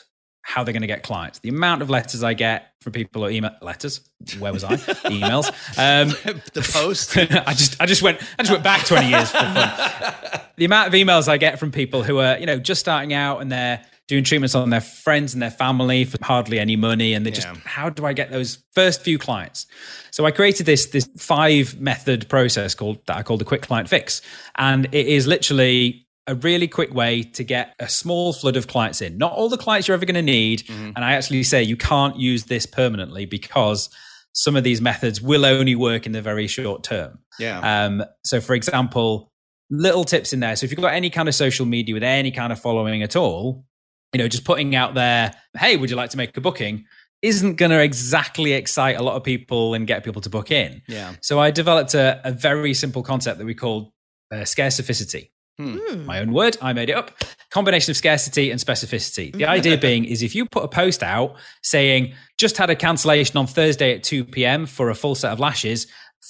[0.47, 1.39] how they're going to get clients.
[1.39, 3.99] The amount of letters I get from people or email letters.
[4.39, 4.77] Where was I?
[4.77, 5.47] Emails.
[5.77, 6.09] Um,
[6.53, 7.17] the post.
[7.17, 10.41] I just I just went I just went back twenty years for fun.
[10.55, 13.41] the amount of emails I get from people who are you know just starting out
[13.41, 17.13] and they're doing treatments on their friends and their family for hardly any money.
[17.13, 19.67] And they just, how do I get those first few clients?
[20.11, 23.89] So I created this this five method process called that I call the quick client
[23.89, 24.21] fix.
[24.55, 29.01] And it is literally a really quick way to get a small flood of clients
[29.01, 29.17] in.
[29.17, 30.69] Not all the clients you're ever going to need.
[30.69, 33.89] And I actually say you can't use this permanently because
[34.33, 37.19] some of these methods will only work in the very short term.
[37.39, 37.85] Yeah.
[37.85, 39.31] Um, so, for example,
[39.69, 40.55] little tips in there.
[40.55, 43.15] So, if you've got any kind of social media with any kind of following at
[43.15, 43.65] all,
[44.13, 46.85] you know, just putting out there, hey, would you like to make a booking?
[47.23, 50.83] Isn't going to exactly excite a lot of people and get people to book in.
[50.87, 51.15] yeah.
[51.21, 53.91] So, I developed a, a very simple concept that we called
[54.31, 55.31] uh, scarcificity.
[55.59, 56.05] Hmm.
[56.05, 57.11] My own word, I made it up.
[57.49, 59.33] Combination of scarcity and specificity.
[59.33, 63.37] The idea being is if you put a post out saying, just had a cancellation
[63.37, 64.65] on Thursday at 2 p.m.
[64.67, 65.87] for a full set of lashes,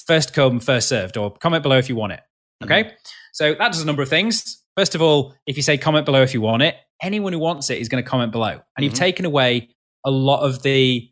[0.07, 2.21] first come, first served, or comment below if you want it.
[2.63, 2.93] Okay.
[3.33, 4.63] So that does a number of things.
[4.77, 7.69] First of all, if you say comment below if you want it, anyone who wants
[7.69, 8.59] it is going to comment below.
[8.77, 8.97] And you've Mhm.
[8.97, 9.69] taken away
[10.05, 11.09] a lot of the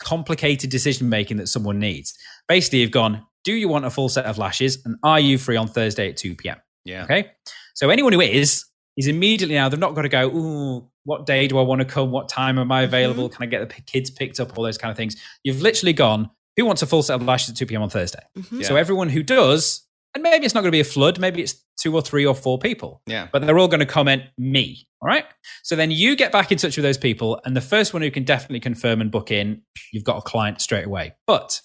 [0.00, 2.14] complicated decision making that someone needs.
[2.48, 4.78] Basically, you've gone, do you want a full set of lashes?
[4.84, 6.56] And are you free on Thursday at 2 p.m.?
[6.88, 7.04] Yeah.
[7.04, 7.30] Okay.
[7.74, 8.64] So anyone who is,
[8.96, 11.84] is immediately now, they've not got to go, ooh, what day do I want to
[11.84, 12.10] come?
[12.10, 13.28] What time am I available?
[13.28, 14.56] Can I get the p- kids picked up?
[14.58, 15.16] All those kind of things.
[15.44, 17.82] You've literally gone, who wants a full set of lashes at 2 p.m.
[17.82, 18.22] on Thursday?
[18.36, 18.64] Mhm.
[18.64, 21.54] So everyone who does, and maybe it's not going to be a flood, maybe it's
[21.80, 23.28] two or three or four people, Yeah.
[23.32, 24.88] but they're all going to comment me.
[25.00, 25.24] All right.
[25.62, 28.10] So then you get back in touch with those people, and the first one who
[28.10, 31.14] can definitely confirm and book in, you've got a client straight away.
[31.26, 31.60] But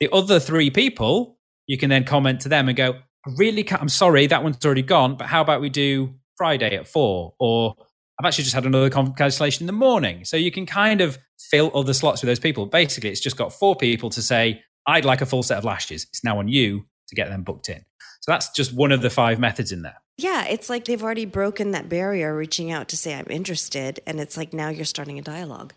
[0.00, 1.36] the other three people,
[1.66, 2.94] you can then comment to them and go,
[3.26, 6.76] I really can't, I'm sorry, that one's already gone, but how about we do Friday
[6.76, 7.34] at four?
[7.38, 7.74] Or
[8.18, 10.24] I've actually just had another cancellation in the morning.
[10.24, 12.66] So you can kind of fill other slots with those people.
[12.66, 16.04] Basically, it's just got four people to say, I'd like a full set of lashes.
[16.04, 17.84] It's now on you to get them booked in.
[18.20, 19.96] So that's just one of the five methods in there.
[20.16, 24.18] Yeah, it's like they've already broken that barrier, reaching out to say I'm interested, and
[24.18, 25.74] it's like now you're starting a dialogue.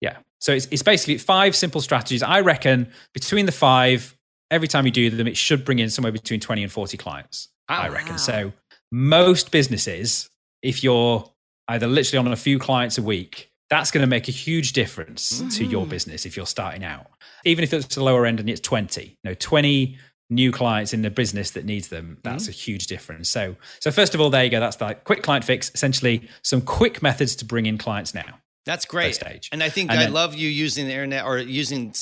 [0.00, 0.18] Yeah.
[0.40, 2.22] So it's, it's basically five simple strategies.
[2.22, 4.14] I reckon between the five,
[4.50, 7.48] every time you do them, it should bring in somewhere between 20 and 40 clients.
[7.68, 8.18] I reckon.
[8.18, 8.52] So
[8.92, 10.28] most businesses,
[10.62, 11.30] if you're
[11.68, 15.42] either literally on a few clients a week, that's going to make a huge difference
[15.56, 15.90] to your Mhm.
[15.90, 17.06] business if you're starting out.
[17.44, 19.96] Even if it's the lower end and it's 20, you know, 20
[20.30, 23.28] new clients in the business that needs them, that's a huge difference.
[23.30, 24.60] So, so first of all, there you go.
[24.60, 28.40] That's the quick client fix, essentially some quick methods to bring in clients now.
[28.66, 29.18] That's great.
[29.52, 31.94] And I think And I then- love you using the internet or using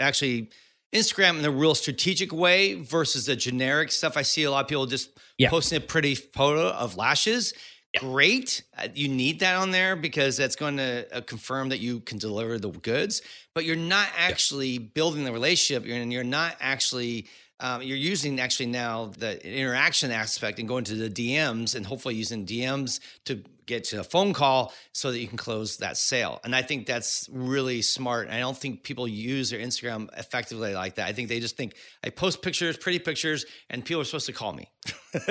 [0.00, 0.48] actually
[0.94, 4.16] Instagram in a real strategic way versus the generic stuff.
[4.16, 5.50] I see a lot of people just Yeah.
[5.50, 7.52] posting a pretty photo of lashes.
[7.98, 8.62] Great.
[8.76, 12.18] Uh, You need that on there because that's going to uh, confirm that you can
[12.18, 13.22] deliver the goods,
[13.54, 15.84] but you're not actually building the relationship.
[15.90, 17.26] And you're not actually
[17.58, 22.14] um, you're using actually now the interaction aspect and going to the DMs and hopefully
[22.14, 26.40] using DMs to get to a phone call so that you can close that sale.
[26.44, 28.28] And I think that's really smart.
[28.30, 31.06] I don't think people use their Instagram effectively like that.
[31.06, 31.74] I think they just think
[32.04, 34.70] I post pictures, pretty pictures, and people are supposed to call me.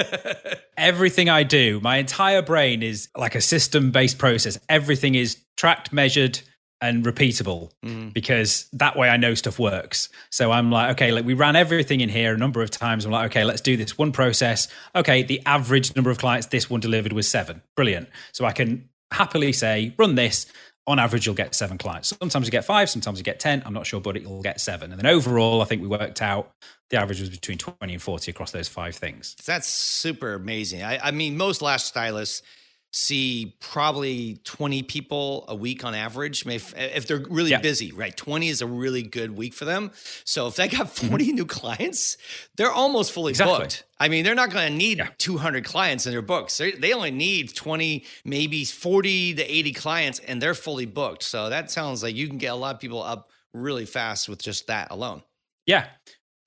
[0.78, 4.60] everything I do, my entire brain is like a system based process.
[4.70, 6.40] Everything is tracked, measured,
[6.88, 8.14] and repeatable mm.
[8.14, 10.10] because that way I know stuff works.
[10.30, 13.06] So I'm like, okay, like we ran everything in here a number of times.
[13.06, 14.68] I'm like, okay, let's do this one process.
[14.96, 17.62] Okay, the average number of clients this one delivered was seven.
[17.76, 18.10] Brilliant.
[18.32, 20.46] So I can happily say, run this.
[20.88, 22.10] On average, you'll get seven clients.
[22.10, 23.64] Sometimes you get five, sometimes you get 10.
[23.66, 24.92] I'm not sure, but it'll get seven.
[24.92, 26.52] And then overall, I think we worked out
[26.92, 29.36] the average was between 20 and 40 across those five things.
[29.46, 30.84] That's super amazing.
[30.84, 32.44] I, I mean, most lash stylists
[32.98, 37.60] see probably 20 people a week on average May- if they're really Yeah.
[37.60, 39.92] busy right 20 is a really good week for them
[40.24, 42.16] so if they got 40 new clients
[42.56, 43.42] they're almost fully Mm-hmm.
[43.44, 43.60] Exactly.
[43.66, 45.10] booked i mean they're not going to need Yeah.
[45.18, 50.20] 200 clients in their books they, they only need 20 maybe 40 to 80 clients
[50.20, 53.04] and they're fully booked so that sounds like you can get a lot of people
[53.04, 55.22] up really fast with just that alone
[55.68, 55.88] Yeah,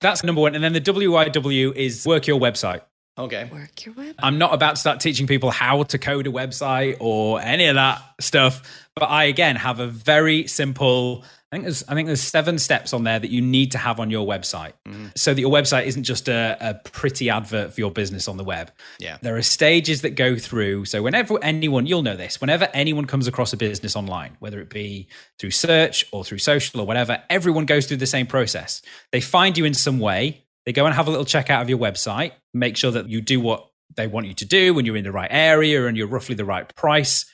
[0.01, 0.55] that's number one.
[0.55, 2.81] And then the WYW is work your website.
[3.19, 4.15] Okay Work your web.
[4.19, 7.75] I'm not about to start teaching people how to code a website or any of
[7.75, 11.23] that stuff, but I again have a very simple.
[11.51, 13.99] I think there's I think there's seven steps on there that you need to have
[13.99, 15.07] on your website, mm-hmm.
[15.15, 18.43] so that your website isn't just a, a pretty advert for your business on the
[18.43, 18.71] web.
[18.99, 19.17] Yeah.
[19.21, 20.85] there are stages that go through.
[20.85, 24.69] So whenever anyone, you'll know this, whenever anyone comes across a business online, whether it
[24.69, 25.07] be
[25.39, 28.83] through search or through social or whatever, everyone goes through the same process.
[29.11, 30.45] They find you in some way.
[30.65, 33.21] They go and have a little check out of your website, make sure that you
[33.21, 36.07] do what they want you to do when you're in the right area and you're
[36.07, 37.25] roughly the right price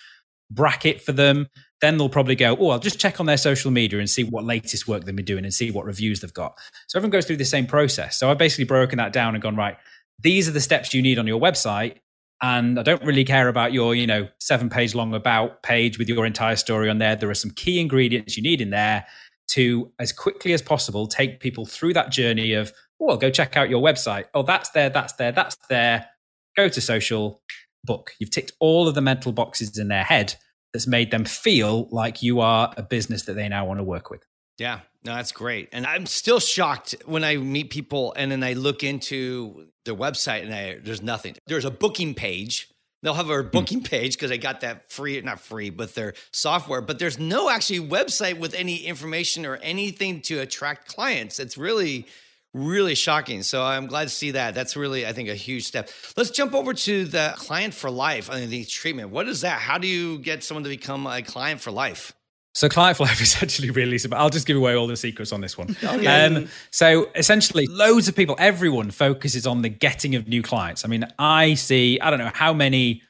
[0.49, 1.47] bracket for them.
[1.81, 4.45] Then they'll probably go, oh, I'll just check on their social media and see what
[4.45, 6.57] latest work they've been doing and see what reviews they've got.
[6.87, 8.17] So everyone goes through the same process.
[8.17, 9.75] So I've basically broken that down and gone, right,
[10.21, 11.97] these are the steps you need on your website.
[12.41, 16.09] and I don't really care about your, you know, seven page long about page with
[16.09, 17.15] your entire story on there.
[17.15, 19.05] There are some key ingredients you need in there
[19.49, 23.69] to, as quickly as possible, take people through that journey of, well, go check out
[23.69, 24.25] your website.
[24.33, 26.07] Oh, that's there, that's there, that's there.
[26.55, 27.41] Go to social,
[27.85, 28.13] book.
[28.19, 30.35] You've ticked all of the mental boxes in their head
[30.73, 34.09] that's made them feel like you are a business that they now want to work
[34.09, 34.25] with.
[34.57, 35.69] Yeah, no, that's great.
[35.71, 40.43] And I'm still shocked when I meet people and then I look into their website
[40.43, 41.35] and I, there's nothing.
[41.47, 42.69] There's a booking page.
[43.03, 43.49] They'll have a hmm.
[43.49, 46.81] booking page because I got that free, not free, but their software.
[46.81, 51.39] But there's no actually website with any information or anything to attract clients.
[51.39, 52.07] It's really
[52.55, 53.43] really shocking.
[53.43, 54.55] So I'm glad to see that.
[54.55, 55.89] That's really, I think, a huge step.
[56.15, 59.09] Let's jump over to the client for life mean, the treatment.
[59.09, 59.59] What is that?
[59.59, 62.13] How do you get someone to become a client for life?
[62.53, 64.17] So client for life is actually really simple.
[64.17, 65.75] I'll just give away all the secrets on this one.
[65.83, 66.25] okay.
[66.25, 70.85] Um, so essentially, loads of people, everyone focuses on the getting of new clients.
[70.85, 73.01] I mean, I see, I don't know how many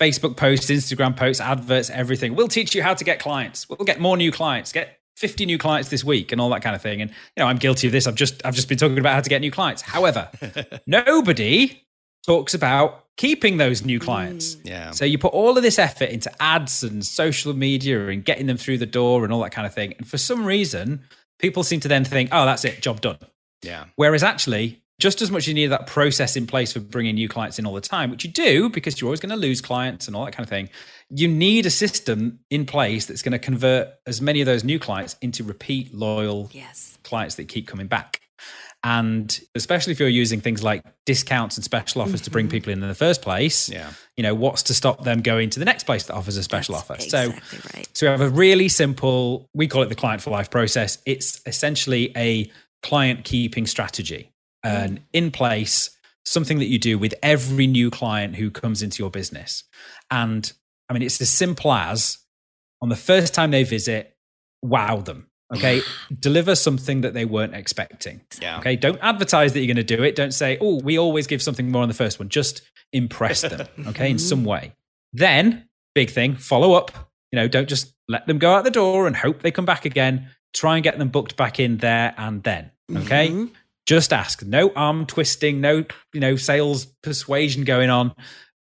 [0.00, 2.34] Facebook posts, Instagram posts, adverts, everything.
[2.34, 3.68] We'll teach you how to get clients.
[3.68, 4.72] We'll get more new clients.
[4.72, 7.02] Get 50 new clients this week and all that kind of thing.
[7.02, 8.06] And you know, I'm guilty of this.
[8.06, 9.82] I've just I've just been talking about how to get new clients.
[9.82, 10.30] However,
[10.86, 11.82] nobody
[12.24, 14.54] talks about keeping those new clients.
[14.56, 14.60] Mm.
[14.64, 14.90] Yeah.
[14.92, 18.56] So you put all of this effort into ads and social media and getting them
[18.56, 19.94] through the door and all that kind of thing.
[19.98, 21.02] And for some reason,
[21.40, 23.18] people seem to then think, "Oh, that's it, job done."
[23.62, 23.86] Yeah.
[23.96, 27.28] Whereas actually, just as much as you need that process in place for bringing new
[27.28, 30.08] clients in all the time, which you do because you're always going to lose clients
[30.08, 30.68] and all that kind of thing.
[31.08, 34.78] You need a system in place that's going to convert as many of those new
[34.78, 36.98] clients into repeat loyal yes.
[37.04, 38.20] clients that keep coming back.
[38.84, 42.24] And especially if you're using things like discounts and special offers mm-hmm.
[42.24, 42.52] to bring mm-hmm.
[42.52, 43.90] people in in the first place, yeah.
[44.16, 46.74] you know, what's to stop them going to the next place that offers a special
[46.74, 46.94] That's offer?
[46.94, 47.88] Exactly so, right.
[47.94, 50.98] so we have a really simple, we call it the client for life process.
[51.06, 52.50] It's essentially a
[52.82, 54.30] client keeping strategy
[54.62, 55.90] and in place
[56.24, 59.64] something that you do with every new client who comes into your business.
[60.10, 60.50] And
[60.88, 62.18] I mean, it's as simple as
[62.80, 64.16] on the first time they visit,
[64.62, 65.28] wow them.
[65.54, 65.80] Okay.
[66.20, 68.20] Deliver something that they weren't expecting.
[68.40, 68.58] Yeah.
[68.58, 68.76] Okay.
[68.76, 70.14] Don't advertise that you're going to do it.
[70.14, 72.28] Don't say, oh, we always give something more on the first one.
[72.28, 73.66] Just impress them.
[73.88, 74.10] Okay.
[74.10, 74.74] in some way.
[75.12, 76.92] Then, big thing, follow up.
[77.32, 79.84] You know, don't just let them go out the door and hope they come back
[79.84, 80.30] again.
[80.54, 82.70] Try and get them booked back in there and then.
[82.94, 83.28] Okay.
[83.28, 83.54] Mm-hmm.
[83.88, 84.44] Just ask.
[84.44, 88.14] No arm twisting, no, you know, sales persuasion going on.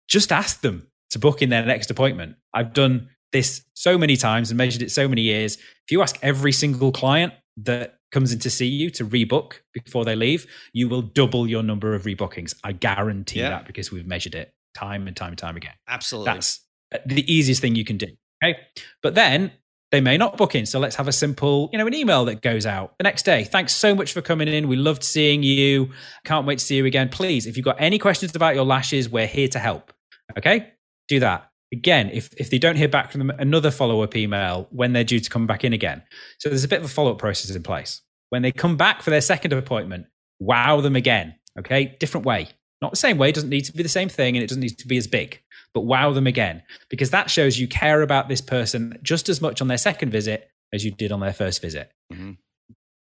[0.07, 2.37] Just ask them to book in their next appointment.
[2.53, 5.57] I've done this so many times and measured it so many years.
[5.57, 10.05] If you ask every single client that comes in to see you to rebook before
[10.05, 12.55] they leave, you will double your number of rebookings.
[12.63, 13.49] I guarantee yeah.
[13.49, 15.73] that because we've measured it time and time and time again.
[15.89, 16.31] Absolutely.
[16.31, 16.61] That's
[16.95, 18.07] uh, the easiest thing you can do.
[18.41, 18.57] Okay.
[19.03, 19.51] But then
[19.91, 20.65] they may not book in.
[20.65, 23.43] So let's have a simple, you know, an email that goes out the next day.
[23.43, 24.67] Thanks so much for coming in.
[24.67, 25.91] We loved seeing you.
[26.25, 27.09] Can't wait to see you again.
[27.09, 29.93] Please, if you've got any questions about your lashes, we're here to help.
[30.37, 30.73] Okay?
[31.07, 31.49] Do that.
[31.71, 35.03] Again, if, if they don't hear back from them, another follow up email when they're
[35.03, 36.03] due to come back in again.
[36.39, 38.01] So there's a bit of a follow up process in place.
[38.29, 40.07] When they come back for their second appointment,
[40.39, 41.35] wow them again.
[41.57, 41.95] Okay?
[41.99, 42.49] Different way.
[42.81, 44.61] Not the same way, it doesn't need to be the same thing, and it doesn't
[44.61, 45.41] need to be as big,
[45.77, 49.61] but wow them again, because that shows you care about this person just as much
[49.61, 51.91] on their second visit as you did on their first visit.
[52.11, 52.31] Mm-hmm.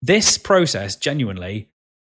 [0.02, 1.70] This process genuinely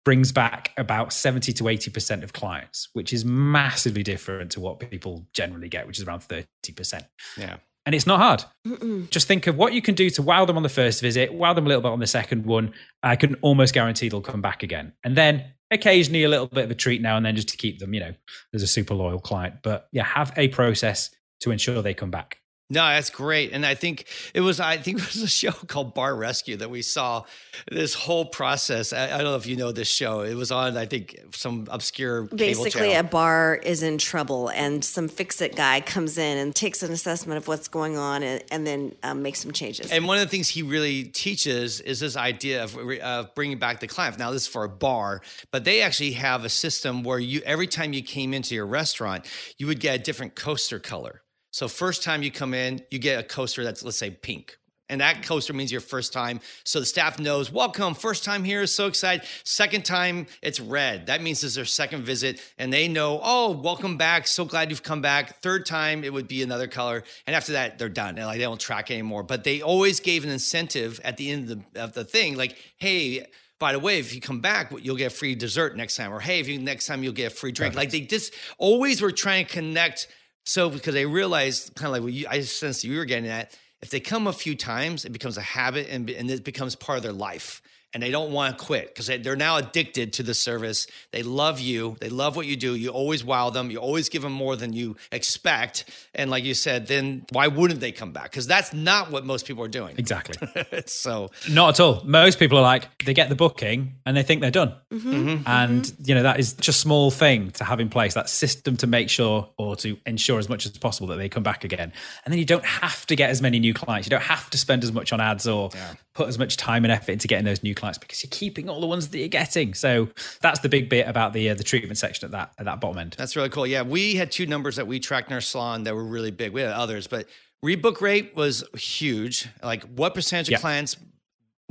[0.02, 5.26] brings back about 70 to 80% of clients, which is massively different to what people
[5.34, 7.04] generally get, which is around 30%.
[7.36, 7.56] Yeah.
[7.86, 8.44] And it's not hard.
[8.66, 9.08] Mm-mm.
[9.10, 11.54] Just think of what you can do to wow them on the first visit, wow
[11.54, 12.74] them a little bit on the second one.
[13.02, 14.92] I can almost guarantee they'll come back again.
[15.04, 17.78] And then occasionally a little bit of a treat now and then just to keep
[17.78, 18.12] them, you know,
[18.52, 19.56] as a super loyal client.
[19.62, 22.40] But yeah, have a process to ensure they come back.
[22.68, 23.52] No, that's great.
[23.52, 26.70] And I think it was, I think it was a show called Bar Rescue that
[26.70, 27.24] we saw
[27.70, 28.92] this whole process.
[28.92, 30.20] I, I don't know if you know this show.
[30.22, 35.08] It was on, I think, some obscure Basically, a bar is in trouble and some
[35.08, 38.66] fix it guy comes in and takes an assessment of what's going on and, and
[38.66, 39.92] then um, makes some changes.
[39.92, 43.78] And one of the things he really teaches is this idea of, of bringing back
[43.78, 44.18] the client.
[44.18, 45.20] Now, this is for a bar,
[45.52, 49.24] but they actually have a system where you, every time you came into your restaurant,
[49.58, 51.22] you would get a different coaster color.
[51.56, 54.58] So first time you come in, you get a coaster that's let's say pink.
[54.90, 56.40] And that coaster means your first time.
[56.64, 59.26] So the staff knows, welcome, first time here, so excited.
[59.42, 61.06] Second time, it's red.
[61.06, 62.42] That means it's their second visit.
[62.58, 64.26] And they know, oh, welcome back.
[64.26, 65.40] So glad you've come back.
[65.40, 67.04] Third time, it would be another color.
[67.26, 68.18] And after that, they're done.
[68.18, 69.22] And like they don't track anymore.
[69.22, 72.54] But they always gave an incentive at the end of the, of the thing, like,
[72.76, 73.24] hey,
[73.58, 76.12] by the way, if you come back, you'll get free dessert next time.
[76.12, 77.72] Or hey, if you next time you'll get a free drink.
[77.72, 77.94] Perfect.
[77.94, 80.08] Like they just always were trying to connect
[80.46, 83.58] so because they realized kind of like what you, I sense you were getting at,
[83.82, 86.96] if they come a few times, it becomes a habit and, and it becomes part
[86.96, 87.60] of their life.
[87.94, 90.86] And they don't want to quit because they, they're now addicted to the service.
[91.12, 91.96] They love you.
[92.00, 92.74] They love what you do.
[92.74, 93.70] You always wow them.
[93.70, 95.84] You always give them more than you expect.
[96.14, 98.30] And like you said, then why wouldn't they come back?
[98.30, 99.94] Because that's not what most people are doing.
[99.98, 100.36] Exactly.
[100.86, 102.02] so Not at all.
[102.04, 104.74] Most people are like, they get the booking and they think they're done.
[104.92, 105.42] Mm-hmm.
[105.46, 108.76] And, you know, that is just a small thing to have in place, that system
[108.78, 111.92] to make sure or to ensure as much as possible that they come back again.
[112.24, 114.06] And then you don't have to get as many new clients.
[114.06, 115.70] You don't have to spend as much on ads or
[116.16, 118.80] put as much time and effort into getting those new clients because you're keeping all
[118.80, 119.74] the ones that you're getting.
[119.74, 120.08] So
[120.40, 122.98] that's the big bit about the uh, the treatment section at that at that bottom
[122.98, 123.14] end.
[123.16, 123.66] That's really cool.
[123.66, 126.52] Yeah, we had two numbers that we tracked in our salon that were really big.
[126.52, 127.28] We had others, but
[127.64, 129.48] rebook rate was huge.
[129.62, 130.58] Like what percentage of Yeah.
[130.58, 130.96] clients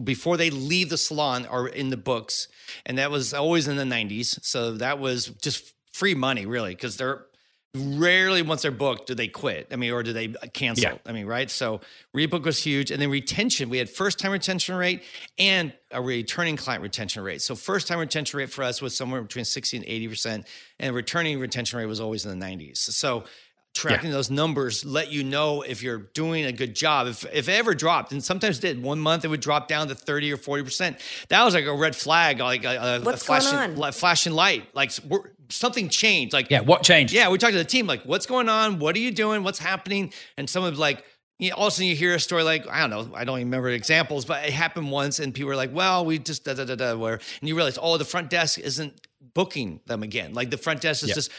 [0.04, 2.48] before they leave the salon are in the books,
[2.86, 4.40] and that was always in the 90s.
[4.44, 7.26] So that was just free money, really, because they're
[7.76, 9.68] rarely once they're booked do they quit.
[9.72, 10.92] I mean, or do they uh, cancel?
[10.92, 10.98] Yeah.
[11.06, 11.50] I mean, right?
[11.50, 11.82] So
[12.16, 13.70] rebook was huge, and then retention.
[13.70, 15.04] We had first time retention rate
[15.38, 17.42] and a returning client retention rate.
[17.42, 20.48] So first time retention rate for us was somewhere between 60 and 80 percent,
[20.80, 22.78] and returning retention rate was always in the 90s.
[22.78, 23.26] So
[23.76, 27.08] tracking those numbers let you know if you're doing a good job.
[27.08, 29.90] If if it ever dropped, and sometimes it did, one month it would drop down
[29.90, 30.98] to 30 or 40 percent.
[31.28, 33.92] That was like a red flag, like a, a, What's a flashing, going on?
[33.92, 36.34] flashing light, like we're, something changed.
[36.34, 37.14] Like Yeah, what changed?
[37.14, 38.80] yeah, we talked to the team, like, what's going on?
[38.80, 39.44] What are you doing?
[39.44, 40.12] What's happening?
[40.38, 41.04] And someone's like,
[41.40, 43.26] you know, all of a sudden you hear a story like, I don't know, I
[43.26, 46.46] don't even remember examples, but it happened once and people were like, well, we just
[46.46, 49.02] da da da da, where, and you realize, oh, the front desk isn't
[49.34, 50.34] booking them again.
[50.34, 51.16] Like the front desk is Yeah.
[51.16, 51.32] just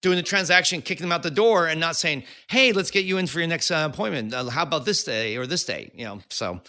[0.00, 3.18] doing the transaction, kicking them out the door and not saying, hey, let's get you
[3.18, 4.32] in for your next uh, appointment.
[4.34, 5.90] Uh, how about this day or this day?
[5.94, 6.60] You know, so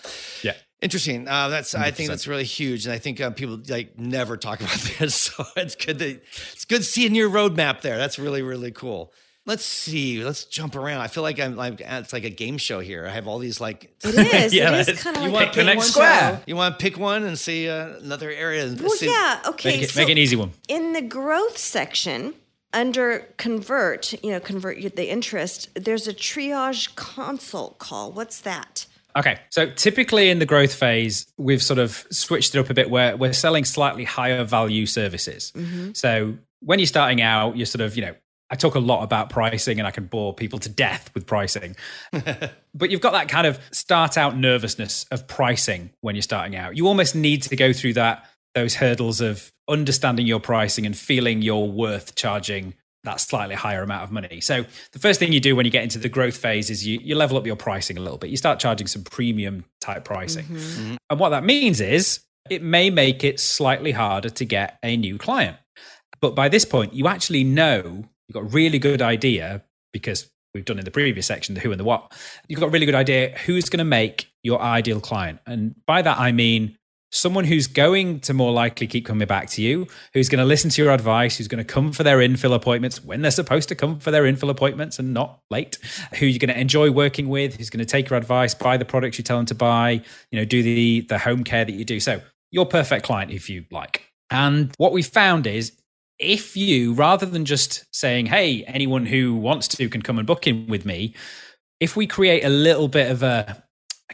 [0.43, 0.53] Yeah.
[0.83, 1.27] Interesting.
[1.27, 4.59] Uh, that's I think that's really huge, and I think uh, people like never talk
[4.65, 5.15] about this.
[5.15, 6.21] So it's good that
[6.51, 7.97] it's good seeing your roadmap there.
[7.97, 9.13] That's really really cool.
[9.45, 10.23] Let's see.
[10.23, 11.01] Let's jump around.
[11.01, 13.05] I feel like I'm like it's like a game show here.
[13.07, 13.93] I have all these like.
[14.03, 14.53] It is.
[14.53, 15.91] Yeah, it is kind of You like want a the game next show.
[15.91, 16.41] square?
[16.47, 18.65] You want to pick one and see uh, another area?
[18.65, 19.41] And Well, see- yeah.
[19.47, 19.71] Okay.
[19.73, 20.51] Make it, so make an easy one.
[20.67, 22.35] in the growth section
[22.73, 28.11] under convert, you know, convert the interest, there's a triage consult call.
[28.11, 28.85] What's that?
[29.15, 29.39] Okay.
[29.49, 33.15] So typically in the growth phase, we've sort of switched it up a bit where
[33.15, 35.51] we're selling slightly higher value services.
[35.55, 35.91] Mm-hmm.
[35.93, 38.15] So when you're starting out, you're sort of, you know,
[38.49, 41.75] I talk a lot about pricing and I can bore people to death with pricing.
[42.11, 46.77] but you've got that kind of start out nervousness of pricing when you're starting out.
[46.77, 51.41] You almost need to go through that those hurdles of understanding your pricing and feeling
[51.41, 54.39] you're worth charging that slightly higher amount of money.
[54.41, 56.99] So the first thing you do when you get into the growth phase is you,
[57.03, 58.29] you level up your pricing a little bit.
[58.29, 60.45] You start charging some premium type pricing.
[60.45, 60.55] Mm-hmm.
[60.55, 60.95] Mm-hmm.
[61.09, 65.17] And what that means is it may make it slightly harder to get a new
[65.17, 65.57] client.
[66.21, 70.65] But by this point, you actually know you've got a really good idea because we've
[70.65, 72.13] done in the previous section the who and the what.
[72.47, 75.39] You've got a really good idea who's going to make your ideal client.
[75.45, 76.77] And by that, I mean
[77.13, 80.71] someone who's going to more likely keep coming back to you, who's going to listen
[80.71, 83.75] to your advice, who's going to come for their infill appointments when they're supposed to
[83.75, 85.77] come for their infill appointments and not late,
[86.15, 88.83] who you're going to enjoy working with, who's going to take your advice, buy the
[88.83, 90.01] products you tell them to buy,
[90.31, 91.99] you know, do the the home care that you do.
[91.99, 92.19] So
[92.51, 94.11] your perfect client if you like.
[94.31, 95.71] And what we found is
[96.17, 100.47] if you rather than just saying, "Hey, anyone who wants to can come and book
[100.47, 101.13] in with me,"
[101.79, 103.63] if we create a little bit of a,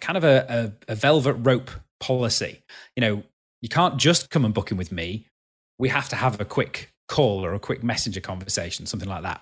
[0.01, 2.61] kind of a, a, a velvet rope policy,
[2.95, 3.23] you know,
[3.61, 5.27] you can't just come and book in with me.
[5.77, 9.41] We have to have a quick call or a quick messenger conversation, something like that.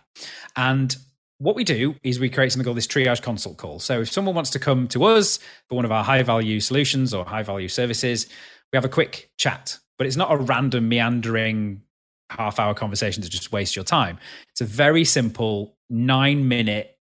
[0.56, 0.96] And
[1.40, 3.80] what we do is we create something called this triage consult call.
[3.80, 5.38] So if someone wants to come to us
[5.70, 8.28] for one of our high value solutions or high value services,
[8.72, 11.84] we have a quick chat, but it's not a random meandering
[12.30, 14.18] half hour conversation to just waste your time.
[14.52, 16.98] It's a very simple nine minute,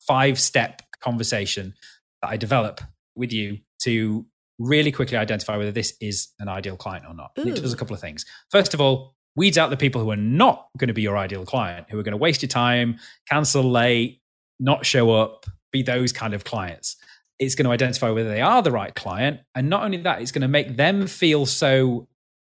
[0.00, 1.74] five step conversation
[2.22, 2.80] that I develop
[3.14, 4.24] with you to
[4.58, 7.32] really quickly identify whether this is an ideal client or not.
[7.36, 8.24] It does a couple of things.
[8.50, 11.44] First of all, weeds out the people who are not going to be your ideal
[11.44, 12.98] client, who are going to waste your time,
[13.30, 14.20] cancel late,
[14.58, 16.96] not show up, be those kind of clients.
[17.38, 19.40] It's going to identify whether they are the right client.
[19.54, 22.08] And not only that, it's going to make them feel so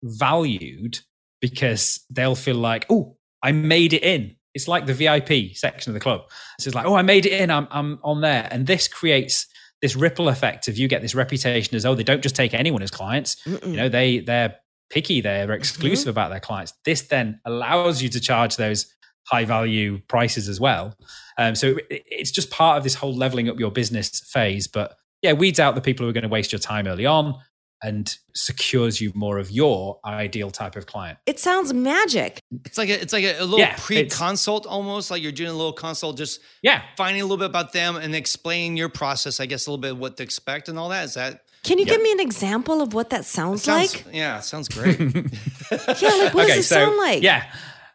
[0.03, 0.99] valued
[1.41, 4.37] because they'll feel like, oh, I made it in.
[4.55, 6.23] It's like the VIP section of the club.
[6.59, 7.51] So it's like, oh, I made it in.
[7.51, 8.49] I'm, I'm on there.
[8.51, 9.47] And this creates
[9.83, 12.83] this ripple effect of you get this reputation as, oh, they don't just take anyone
[12.83, 13.37] as clients.
[13.45, 14.57] You know, they, they're
[14.91, 16.73] picky, they're exclusive about their clients.
[16.85, 20.97] This then allows you to charge those high value prices as well.
[21.37, 24.69] Um, so it, it's just part of this whole leveling up your business phase.
[24.69, 27.35] But yeah, weeds out the people who are going to waste your time early on
[27.83, 31.19] and secures you more of your ideal type of client.
[31.27, 32.39] It sounds magic.
[32.65, 35.55] It's like a, it's like a, a little Yeah, pre-consult almost, like you're doing a
[35.55, 36.83] little consult, just Yeah.
[36.97, 39.41] finding a little bit about them and explaining your process.
[39.41, 41.05] I guess a little bit what to expect and all that.
[41.07, 44.15] Is that Can you give me an example of what that sounds, Sounds, like?
[44.15, 44.99] yeah, it sounds great.
[45.01, 47.23] Yeah, like what does it sound like?
[47.23, 47.45] Yeah.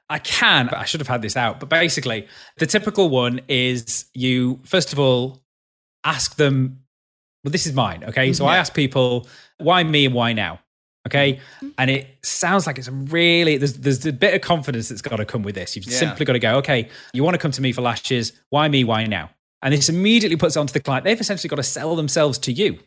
[0.10, 1.60] I can, but I should have had this out.
[1.60, 2.28] But basically,
[2.60, 5.44] the typical one is you, first of all,
[6.06, 6.80] ask them,
[7.48, 8.04] well, this is mine.
[8.04, 8.34] Okay.
[8.34, 8.60] So I mm-hmm.
[8.60, 9.26] ask people,
[9.58, 10.60] why me and why now?
[11.08, 11.36] Okay.
[11.36, 11.70] Mm-hmm.
[11.78, 15.16] And it sounds like it's a really, there's, there's a bit of confidence that's got
[15.16, 15.74] to come with this.
[15.74, 15.98] You've Yeah.
[15.98, 18.34] simply got to go, okay, you want to come to me for lashes.
[18.50, 18.84] Why me?
[18.84, 19.30] Why now?
[19.62, 21.06] And this immediately puts it onto the client.
[21.06, 22.80] They've essentially got to sell themselves to you.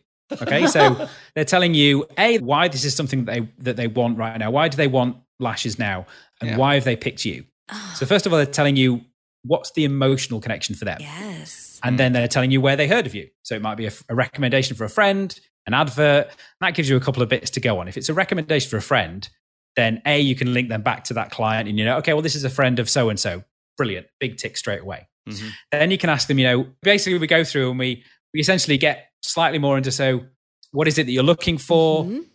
[0.43, 0.67] Okay.
[0.67, 4.37] So they're telling you, A, why this is something that they, that they want right
[4.37, 4.51] now.
[4.51, 6.05] Why do they want lashes now?
[6.43, 6.57] And Yeah.
[6.59, 7.47] why have they picked you?
[7.71, 7.95] Ah.
[7.97, 9.07] So first of all, they're telling you
[9.43, 10.99] what's the emotional connection for them.
[11.01, 11.81] Yes.
[11.83, 13.29] And then they're telling you where they heard of you.
[13.43, 16.29] So it might be a, a recommendation for a friend, an advert.
[16.61, 17.89] That gives you a couple of bits to go on.
[17.89, 19.29] If it's a recommendation for a friend,
[19.77, 22.23] then A, you can link them back to that client and you know, okay, well,
[22.23, 23.43] this is a friend of so and so.
[23.77, 24.09] Brilliant.
[24.19, 25.09] Big tick straight away.
[25.29, 25.51] Mhm.
[25.73, 28.77] Then you can ask them, you know, basically we go through and we, we essentially
[28.79, 30.25] get slightly more into so
[30.73, 32.05] what is it that you're looking for?
[32.05, 32.27] Mhm.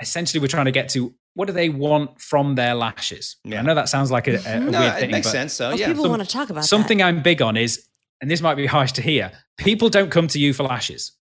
[0.00, 3.36] Essentially, we're trying to get to what do they want from their lashes?
[3.44, 3.60] Yeah.
[3.60, 5.52] I know that sounds like a, a, a no, weird it thing, makes but sense.
[5.54, 7.06] So Well, yeah, people some- want to talk about something that.
[7.06, 7.86] I'm big on is,
[8.20, 11.12] and this might be harsh to hear, people don't come to you for lashes.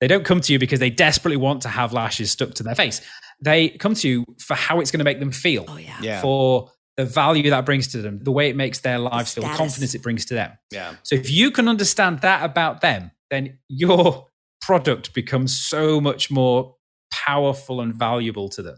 [0.00, 2.74] They don't come to you because they desperately want to have lashes stuck to their
[2.74, 3.00] face.
[3.40, 5.96] They come to you for how it's going to make them feel, Oh yeah.
[6.02, 9.44] yeah, for the value that brings to them, the way it makes their lives feel,
[9.44, 10.52] the confidence it brings to them.
[10.70, 10.94] yeah.
[11.02, 14.26] So if you can understand that about them, then your
[14.62, 16.74] product becomes so much more
[17.10, 18.76] powerful and valuable to them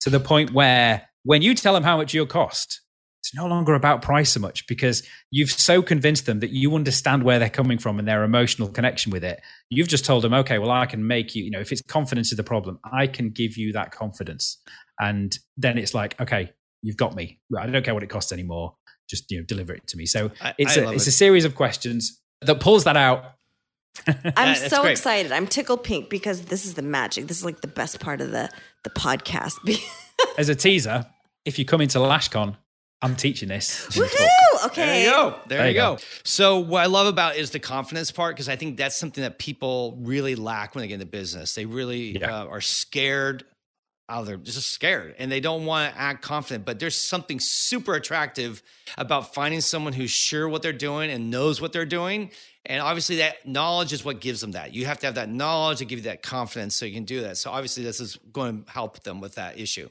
[0.00, 2.80] to the point where when you tell them how much you'll cost,
[3.20, 7.22] it's no longer about price so much because you've so convinced them that you understand
[7.22, 9.40] where they're coming from and their emotional connection with it.
[9.68, 12.32] You've just told them, okay, well, I can make you, you know, if it's confidence
[12.32, 14.58] is the problem, I can give you that confidence.
[14.98, 17.40] And then it's like, okay, you've got me.
[17.58, 18.74] I don't care what it costs anymore.
[19.08, 20.06] Just, you know, deliver it to me.
[20.06, 21.10] So I, it's I a it's it.
[21.10, 23.34] a series of questions that pulls that out.
[24.06, 24.92] I'm so great.
[24.92, 25.32] excited.
[25.32, 27.26] I'm tickled pink because this is the magic.
[27.26, 28.50] This is like the best part of the
[28.84, 29.54] the podcast.
[30.38, 31.06] As a teaser,
[31.44, 32.56] if you come into LashCon,
[33.02, 33.86] I'm teaching this.
[33.96, 34.10] in talk.
[34.12, 34.66] Woohoo!
[34.66, 34.84] Okay.
[34.86, 35.30] There you go.
[35.48, 35.94] There, There you you go.
[35.96, 36.02] go.
[36.24, 39.38] So what I love about is the confidence part because I think that's something that
[39.38, 41.54] people really lack when they get into business.
[41.54, 42.42] They really Yeah.
[42.42, 43.44] uh, are scared.
[44.12, 46.64] Oh, they're just scared and they don't want to act confident.
[46.66, 48.60] But there's something super attractive
[48.98, 52.30] about finding someone who's sure what they're doing and knows what they're doing.
[52.66, 54.74] And obviously, that knowledge is what gives them that.
[54.74, 57.22] You have to have that knowledge to give you that confidence so you can do
[57.22, 57.38] that.
[57.38, 59.88] So obviously, this is going to help them with that issue.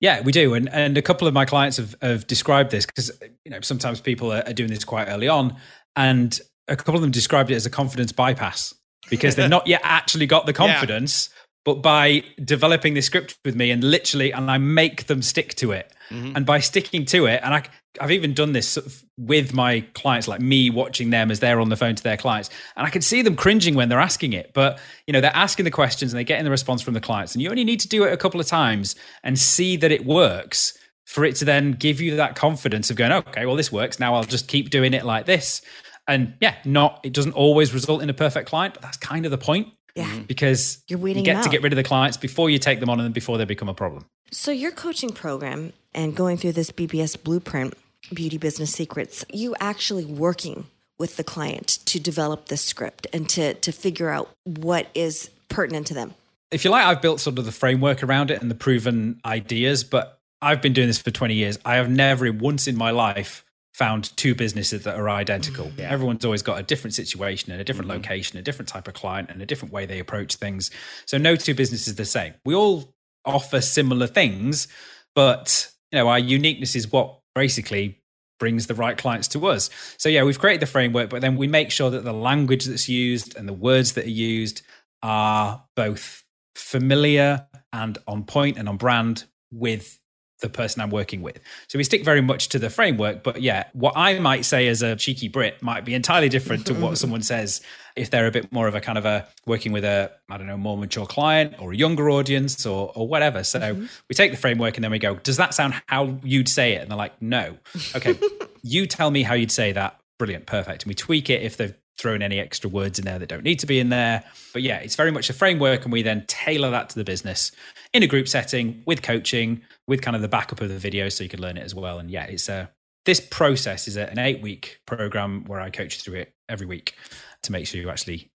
[0.00, 3.12] Yeah, we do, and and a couple of my clients have, have described this because
[3.44, 5.56] you know sometimes people are, are doing this quite early on,
[5.94, 8.74] and a couple of them described it as a confidence bypass
[9.10, 11.28] because they've not yet actually got the confidence,
[11.64, 15.72] but by developing this script with me and literally, and I make them stick to
[15.72, 16.36] it, mm-hmm.
[16.36, 17.64] and by sticking to it, and I
[18.00, 21.60] I've even done this sort of with my clients, like me watching them as they're
[21.60, 24.32] on the phone to their clients, and I can see them cringing when they're asking
[24.32, 24.52] it.
[24.54, 27.34] But you know, they're asking the questions and they're getting the response from the clients,
[27.34, 30.04] and you only need to do it a couple of times and see that it
[30.04, 34.00] works for it to then give you that confidence of going, okay, well, this works.
[34.00, 35.60] Now I'll just keep doing it like this.
[36.08, 39.30] And yeah, not it doesn't always result in a perfect client, but that's kind of
[39.30, 40.06] the point Yeah.
[40.06, 40.22] Mm-hmm.
[40.22, 42.98] because You're you get to get rid of the clients before you take them on
[42.98, 44.06] and before they become a problem.
[44.30, 47.74] So your coaching program and going through this BBS blueprint,
[48.12, 50.64] Beauty Business Secrets, you actually working
[50.98, 55.86] with the client to develop the script and to to figure out what is pertinent
[55.88, 56.14] to them.
[56.50, 59.84] if you like, I've built sort of the framework around it and the proven ideas,
[59.84, 61.58] but I've been doing this for 20 years.
[61.64, 65.66] I have never once in my life found two businesses that are identical.
[65.66, 68.02] Mm, Everyone's always got a different situation and a different mm-hmm.
[68.02, 70.70] location, a different type of client, and a different way they approach things.
[71.06, 72.34] So no two businesses are the same.
[72.44, 72.94] We all
[73.24, 74.68] offer similar things,
[75.14, 77.98] but you know, our uniqueness is what basically
[78.38, 79.70] brings the right clients to us.
[79.98, 82.88] So yeah, we've created the framework, but then we make sure that the language that's
[82.88, 84.62] used and the words that are used
[85.02, 89.98] are both familiar and on point and on brand with
[90.42, 91.40] the person I'm working with.
[91.68, 94.82] So we stick very much to the framework, but yeah, what I might say as
[94.82, 97.62] a cheeky Brit might be entirely different to what someone says
[97.96, 100.46] if they're a bit more of a kind of a working with a I don't
[100.46, 103.42] know more mature client or a younger audience or or whatever.
[103.44, 103.86] So mm-hmm.
[104.08, 106.82] we take the framework and then we go, does that sound how you'd say it?
[106.82, 107.56] And they're like, no.
[107.94, 108.18] Okay,
[108.62, 109.98] you tell me how you'd say that.
[110.18, 110.82] Brilliant, perfect.
[110.82, 113.58] And we tweak it if they've thrown any extra words in there that don't need
[113.60, 114.24] to be in there.
[114.52, 117.52] But yeah, it's very much a framework, and we then tailor that to the business
[117.94, 121.24] in a group setting with coaching, with kind of the backup of the video, so
[121.24, 121.98] you can learn it as well.
[121.98, 122.70] And yeah, it's a
[123.04, 126.94] this process is an eight week program where I coach through it every week
[127.42, 128.30] to make sure you actually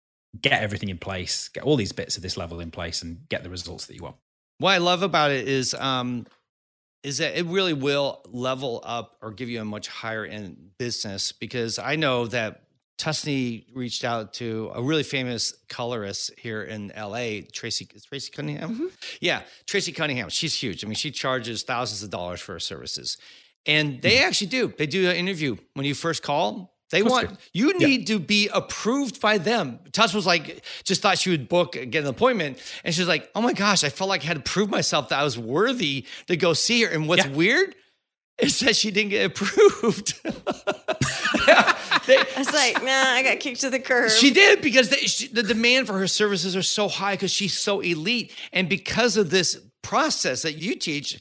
[0.42, 3.44] get everything in place, get all these bits of this level in place, and get
[3.44, 4.16] the results that you want.
[4.60, 6.26] What I love about it is um
[7.04, 11.34] is that it really will level up or give you a much higher end business
[11.34, 12.63] because I know that
[13.04, 18.76] Tusney reached out to a really famous colorist here in LA, Tracy Tracy Cunningham.
[18.76, 18.86] Mm-hmm.
[19.20, 20.30] Yeah, Tracy Cunningham.
[20.30, 20.86] She's huge.
[20.86, 23.18] I mean, she charges thousands of dollars for her services.
[23.66, 24.28] And they mm-hmm.
[24.28, 24.74] actually do.
[24.78, 26.78] They do an interview when you first call.
[26.92, 29.80] They want you need to be approved by them.
[29.92, 32.60] Tuss was like, just thought she would book, get an appointment.
[32.86, 35.10] And she was like, oh my gosh, I felt like I had to prove myself
[35.10, 36.90] that I was worthy to go see her.
[36.90, 37.32] And what's Yeah.
[37.32, 37.76] weird
[38.38, 40.20] is that she didn't get approved.
[42.06, 44.12] They- I was like, nah, I got kicked to the curb.
[44.12, 47.58] she did because the, she, the demand for her services are so high because she's
[47.58, 48.34] so elite.
[48.52, 51.20] And because of this process that you teach,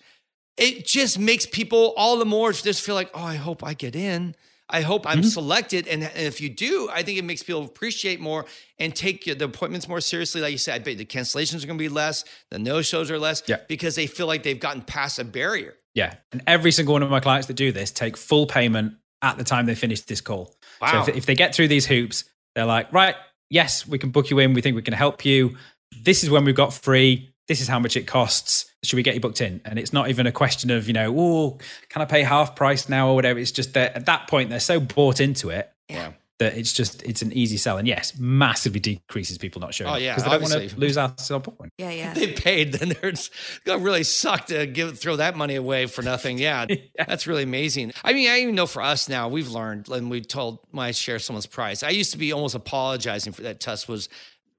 [0.56, 3.96] it just makes people all the more just feel like, oh, I hope I get
[3.96, 4.34] in.
[4.68, 5.28] I hope I'm mm-hmm.
[5.28, 5.86] selected.
[5.86, 8.46] And, and if you do, I think it makes people appreciate more
[8.78, 10.40] and take the appointments more seriously.
[10.40, 13.10] Like you said, I bet the cancellations are going to be less, the no shows
[13.10, 13.58] are less Yeah.
[13.68, 15.74] because they feel like they've gotten past a barrier.
[15.94, 16.14] Yeah.
[16.32, 19.44] And every single one of my clients that do this take full payment at the
[19.44, 20.54] time they finish this call.
[20.80, 21.04] Wow.
[21.04, 23.14] So if, if they get through these hoops, they're like, right,
[23.50, 24.52] yes, we can book you in.
[24.52, 25.56] We think we can help you.
[26.02, 27.32] This is when we've got free.
[27.48, 28.66] This is how much it costs.
[28.82, 29.60] Should we get you booked in?
[29.64, 31.58] And it's not even a question of, you know, oh,
[31.88, 33.38] can I pay half price now or whatever?
[33.38, 36.12] It's just that at that point, they're so bought into it Yeah.
[36.42, 37.78] That it's just, it's an easy sell.
[37.78, 40.98] And yes, massively decreases people not showing Oh, yeah, because they don't want to lose
[40.98, 41.72] out on point.
[41.78, 42.14] yeah, yeah.
[42.14, 43.30] they paid, then it's
[43.64, 46.38] gonna really suck to give throw that money away for nothing.
[46.42, 46.66] Yeah,
[46.98, 47.92] that's really amazing.
[48.02, 50.90] I mean, I even know for us now, we've learned and we told when I
[50.90, 51.82] share someone's price.
[51.82, 54.08] I used to be almost apologizing for that test was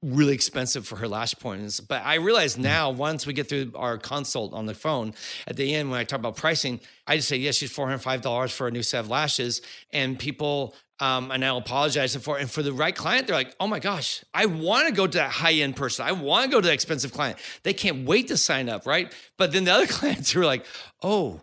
[0.04, 1.80] really expensive for her lash points.
[1.80, 5.14] But I realize now, once we get through our consult on the phone,
[5.47, 8.22] at the end when I talk about pricing, I just say, yes, she's hundred five
[8.22, 10.76] dollars for a new set of lashes, and people.
[10.99, 12.41] Um, and I'll apologize for it.
[12.41, 15.18] And for the right client, they're like, oh my gosh, I want to go to
[15.18, 16.06] that high end person.
[16.06, 17.39] I want to go to that expensive client.
[17.64, 19.14] They can't wait to sign up, right?
[19.38, 20.66] But then the other clients who are like,
[21.01, 21.41] oh,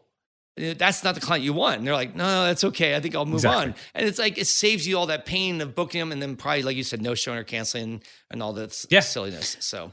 [0.57, 1.79] that's not the client you want.
[1.79, 2.95] And they're like, no, no, that's okay.
[2.97, 3.73] I think I'll move Exactly.
[3.73, 3.75] on.
[3.95, 6.63] And it's like, it saves you all that pain of booking them and then probably,
[6.63, 9.01] like you said, no showing or canceling and all that Yeah.
[9.01, 9.57] silliness.
[9.61, 9.93] So,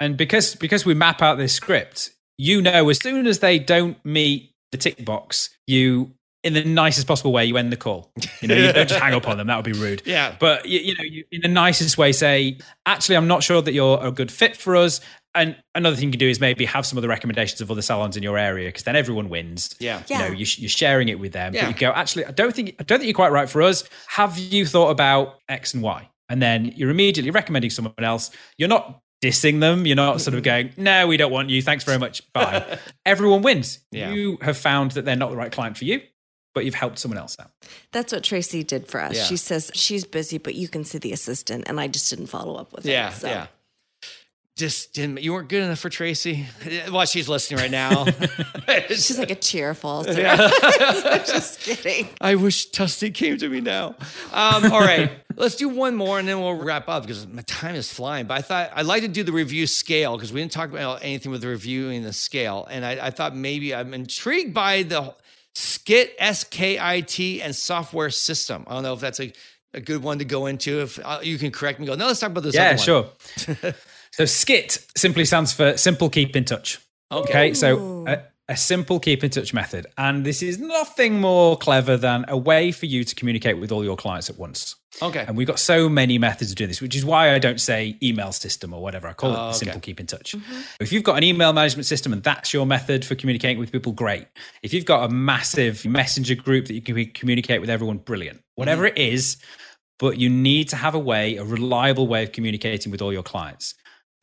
[0.00, 3.96] And because because we map out this script, you know as soon as they don't
[4.04, 8.12] meet the tick box, you in the nicest possible way you end the call.
[8.42, 9.46] You know, you don't just hang up on them.
[9.46, 10.02] That would be rude.
[10.06, 10.36] Yeah.
[10.38, 13.72] But you, you know, you, in the nicest way, say, actually, I'm not sure that
[13.72, 15.00] you're a good fit for us.
[15.34, 17.82] And another thing you can do is maybe have some of the recommendations of other
[17.82, 19.74] salons in your area because then everyone wins.
[19.80, 20.02] Yeah.
[20.08, 20.32] You know, Yeah.
[20.32, 21.54] you, you're sharing it with them.
[21.54, 21.66] Yeah.
[21.66, 23.84] But you go, actually, I don't think I don't think you're quite right for us.
[24.08, 26.08] Have you thought about X and Y?
[26.28, 28.30] And then you're immediately recommending someone else.
[28.58, 29.86] You're not dissing them.
[29.86, 31.62] You're not sort of going, no, we don't want you.
[31.62, 32.22] Thanks very much.
[32.32, 32.78] Bye.
[33.06, 33.80] Everyone wins.
[33.90, 34.12] Yeah.
[34.12, 36.00] You have found that they're not the right client for you,
[36.54, 37.50] but you've helped someone else out.
[37.92, 39.16] That's what Tracy did for us.
[39.16, 39.24] Yeah.
[39.24, 42.54] She says she's busy, but you can see the assistant, and I just didn't follow
[42.56, 43.10] up with yeah.
[43.10, 43.14] it.
[43.14, 43.28] So.
[43.28, 43.46] Yeah.
[44.56, 46.46] Just didn't, you weren't good enough for Tracy.
[46.92, 48.04] Well, she's listening right now.
[48.88, 50.04] She's like a cheerful.
[50.04, 50.12] So
[51.26, 52.08] just kidding.
[52.20, 53.96] I wish Tusty came to me now.
[54.32, 57.74] Um, all right, let's do one more and then we'll wrap up because my time
[57.74, 58.26] is flying.
[58.26, 61.02] But I thought I'd like to do the review scale because we didn't talk about
[61.02, 62.66] anything with the reviewing the scale.
[62.70, 65.14] And I, I thought maybe I'm intrigued by the
[65.56, 68.64] Skit, S K I T, and software system.
[68.68, 69.32] I don't know if that's a,
[69.72, 70.82] a good one to go into.
[70.82, 72.54] If uh, you can correct me, go, no, let's talk about this.
[72.54, 73.02] Yeah, other
[73.46, 73.56] one.
[73.64, 73.74] sure.
[74.16, 76.78] So SKIT simply stands for simple keep in touch.
[77.10, 77.52] Okay.
[77.54, 79.86] so a, a simple keep in touch method.
[79.98, 83.82] And this is nothing more clever than a way for you to communicate with all
[83.82, 84.76] your clients at once.
[85.02, 85.24] Okay.
[85.26, 87.96] And we've got so many methods of doing this, which is why I don't say
[88.02, 89.08] email system or whatever.
[89.08, 89.58] I call it Oh, the okay.
[89.58, 90.36] simple keep in touch.
[90.36, 90.60] Mm-hmm.
[90.78, 93.90] If you've got an email management system and that's your method for communicating with people,
[93.92, 94.28] great.
[94.62, 98.42] If you've got a massive messenger group that you can communicate with everyone, brilliant.
[98.54, 98.96] Whatever mm-hmm.
[98.96, 99.38] it is,
[99.98, 103.22] but you need to have a way, a reliable way of communicating with all your
[103.22, 103.74] clients.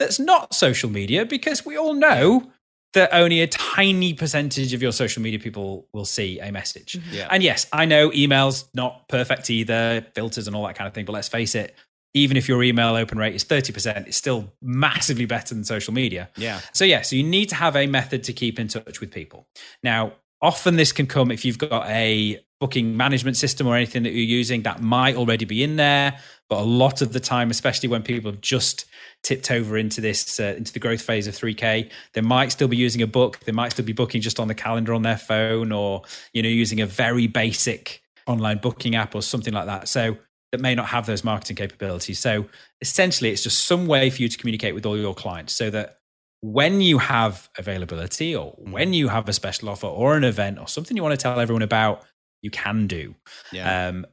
[0.02, 2.52] That's not social media because we all know
[2.94, 6.94] that only a tiny percentage of your social media people will see a message.
[6.94, 7.14] Mm-hmm.
[7.14, 7.28] Yeah.
[7.30, 11.06] And yes, I know emails not perfect either, filters and all that kind of thing,
[11.06, 11.76] but let's face it,
[12.16, 16.30] even if your email open rate is 30%, it's still massively better than social media.
[16.36, 16.60] Yeah.
[16.74, 19.46] So yeah, so you need to have a method to keep in touch with people.
[19.84, 24.12] Now, often this can come if you've got a booking management system or anything that
[24.12, 27.90] you're using that might already be in there, but a lot of the time, especially
[27.90, 28.86] when people have just
[29.24, 32.78] tipped over into this uh, into the growth phase of 3k they might still be
[32.78, 33.40] using a book.
[33.42, 36.04] They might still be booking just on the calendar on their phone or
[36.34, 39.88] you know using a very basic online booking app or something like that.
[39.88, 40.18] So
[40.52, 42.20] that may not have those marketing capabilities.
[42.20, 42.46] So
[42.82, 45.98] essentially it's just some way for you to communicate with all your clients so that
[46.42, 50.68] when you have availability or when you have a special offer or an event or
[50.68, 52.04] something you want to tell everyone about
[52.42, 53.16] you can do
[53.52, 53.88] Yeah.
[53.90, 54.06] um,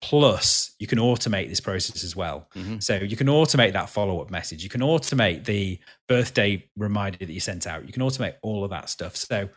[0.00, 2.80] plus you can automate this process as well Mhm.
[2.82, 7.40] so you can automate that follow-up message you can automate the birthday reminder that you
[7.40, 9.48] sent out you can automate all of that stuff so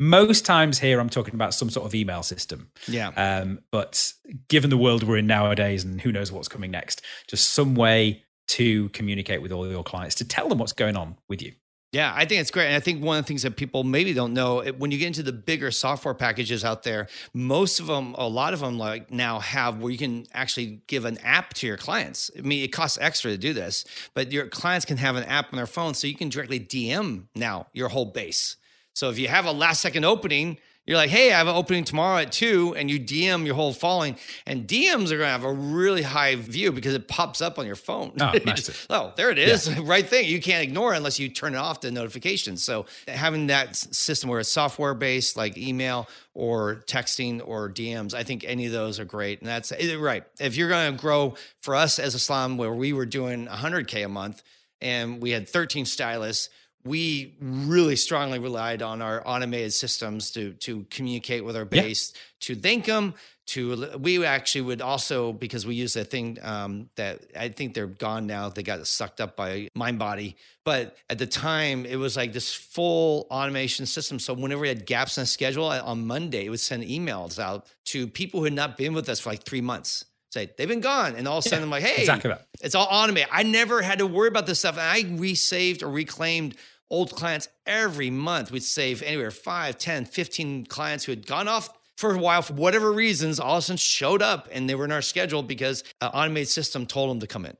[0.00, 2.70] Most times here, I'm talking about some sort of email system.
[2.88, 3.08] Yeah.
[3.10, 4.12] Um, but
[4.48, 8.24] given the world we're in nowadays, and who knows what's coming next, just some way
[8.48, 11.52] to communicate with all your clients to tell them what's going on with you.
[11.92, 12.68] Yeah, I think it's great.
[12.68, 15.08] And I think one of the things that people maybe don't know when you get
[15.08, 19.10] into the bigger software packages out there, most of them, a lot of them like
[19.10, 22.30] now have where you can actually give an app to your clients.
[22.36, 23.84] I mean, it costs extra to do this,
[24.14, 27.24] but your clients can have an app on their phone so you can directly DM
[27.34, 28.56] now your whole base.
[28.94, 31.84] So if you have a last second opening, you're like, hey, I have an opening
[31.84, 34.16] tomorrow at two, and you DM your whole following.
[34.46, 37.66] And DMs are going to have a really high view because it pops up on
[37.66, 38.12] your phone.
[38.20, 38.86] Oh, nice.
[38.90, 39.68] oh there it is.
[39.68, 39.80] Yeah.
[39.92, 40.26] Right thing.
[40.26, 42.64] You can't ignore it unless you turn it off the notifications.
[42.64, 48.22] So having that system where it's software based, like email or texting or DMs, I
[48.22, 49.40] think any of those are great.
[49.40, 50.24] And that's eh, right.
[50.40, 54.04] If you're going to grow for us as a slum, where we were doing 100K
[54.04, 54.42] a month
[54.80, 56.48] and we had 13 stylists,
[56.84, 62.20] we really strongly relied on our automated systems to to communicate with our base, yeah.
[62.40, 63.14] to thank them.
[63.48, 67.86] To we actually would also because we use a thing um, that I think they're
[67.88, 68.48] gone now.
[68.48, 73.26] They got sucked up by MindBody, but at the time it was like this full
[73.30, 74.20] automation system.
[74.20, 77.66] So whenever we had gaps in the schedule on Monday, it would send emails out
[77.86, 80.80] to people who had not been with us for like three months say they've been
[80.80, 83.42] gone and all of a sudden yeah, i'm like hey exactly it's all automated i
[83.42, 86.56] never had to worry about this stuff and i resaved or reclaimed
[86.92, 88.52] old clients every month.
[88.52, 92.54] We'd save anywhere 5, 10, 15 clients who had gone off for a while for
[92.54, 95.84] whatever reasons, all of a sudden showed up and they were in our schedule because
[96.00, 97.56] an automated system told them to come in.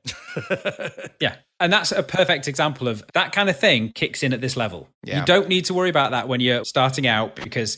[1.19, 1.35] yeah.
[1.59, 4.89] And that's a perfect example of that kind of thing kicks in at this level.
[5.03, 5.19] Yeah.
[5.19, 7.77] You don't need to worry about that when you're starting out because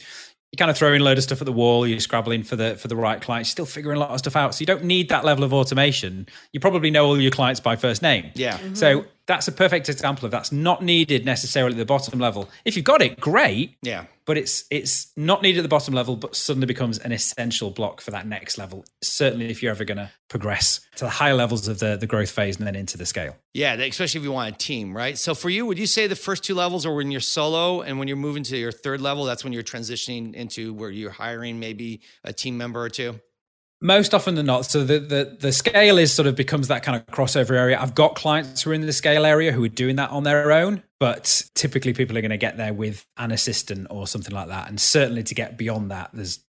[0.51, 2.56] you kind of throw in a load of stuff at the wall, you're scrabbling for
[2.56, 4.56] the for the right clients, still figuring a lot of stuff out.
[4.56, 6.28] So you don't need that level of automation.
[6.53, 8.32] You probably know all your clients by first name.
[8.36, 8.58] Yeah.
[8.58, 8.74] Mm-hmm.
[8.76, 12.49] So that's a perfect example of that's not needed necessarily at the bottom level.
[12.63, 13.76] If you've got it, great.
[13.82, 14.05] Yeah.
[14.26, 18.01] But it's it's not needed at the bottom level, but suddenly becomes an essential block
[18.01, 18.84] for that next level.
[19.03, 22.32] Certainly, if you're ever going to progress to the higher levels of the the growth
[22.32, 23.36] phase and then into the scale.
[23.53, 25.17] Yeah, especially if you want a team, right?
[25.17, 27.99] So for you, would you say the first two levels are when you're solo, and
[27.99, 31.59] when you're moving to your third level, that's when you're transitioning into where you're hiring
[31.59, 33.19] maybe a team member or two?
[33.86, 36.95] Most often than not so the, the the scale is sort of becomes that kind
[36.95, 37.79] of crossover area.
[37.79, 40.51] I've got clients who are in the scale area who are doing that on their
[40.51, 44.47] own but typically people are going to get there with an assistant or something like
[44.47, 44.69] that.
[44.69, 46.39] And certainly to get beyond that there's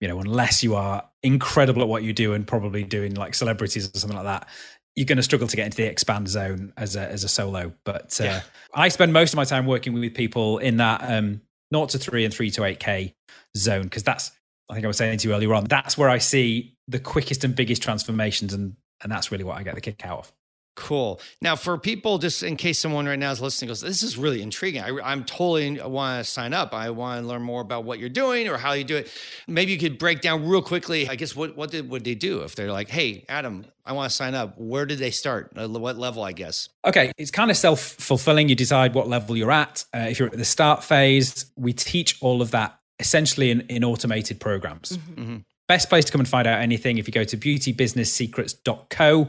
[0.00, 3.88] you know unless you are incredible at what you do and probably doing like celebrities
[3.94, 4.48] or something like that
[4.96, 7.72] you're going to struggle to get into the expand zone as a as a solo.
[7.84, 8.40] But uh, yeah.
[8.74, 11.40] i spend most of my time working with people in that um
[11.72, 13.14] 0 to 3 and 3 to 8k
[13.56, 14.32] zone because that's
[14.70, 17.44] I think I was saying to you earlier on, that's where I see the quickest
[17.44, 20.32] and biggest transformations, and and that's really what I get the kick out of.
[20.76, 21.20] Cool.
[21.42, 24.40] Now, for people, just in case someone right now is listening, goes, "This is really
[24.40, 24.82] intriguing.
[24.82, 26.72] I, am totally want to sign up.
[26.72, 29.12] I want to learn more about what you're doing or how you do it."
[29.46, 31.08] Maybe you could break down real quickly.
[31.08, 34.10] I guess what what did would they do if they're like, "Hey, Adam, I want
[34.10, 35.52] to sign up." Where did they start?
[35.56, 36.22] Uh, what level?
[36.22, 36.68] I guess.
[36.84, 38.48] Okay, it's kind of self fulfilling.
[38.48, 39.84] You decide what level you're at.
[39.94, 43.82] Uh, if you're at the start phase, we teach all of that essentially in, in
[43.82, 44.96] automated programs.
[44.96, 45.20] Mm-hmm.
[45.20, 45.36] Mm-hmm.
[45.70, 49.28] Best place to come and find out anything if you go to beautybusinesssecrets.co.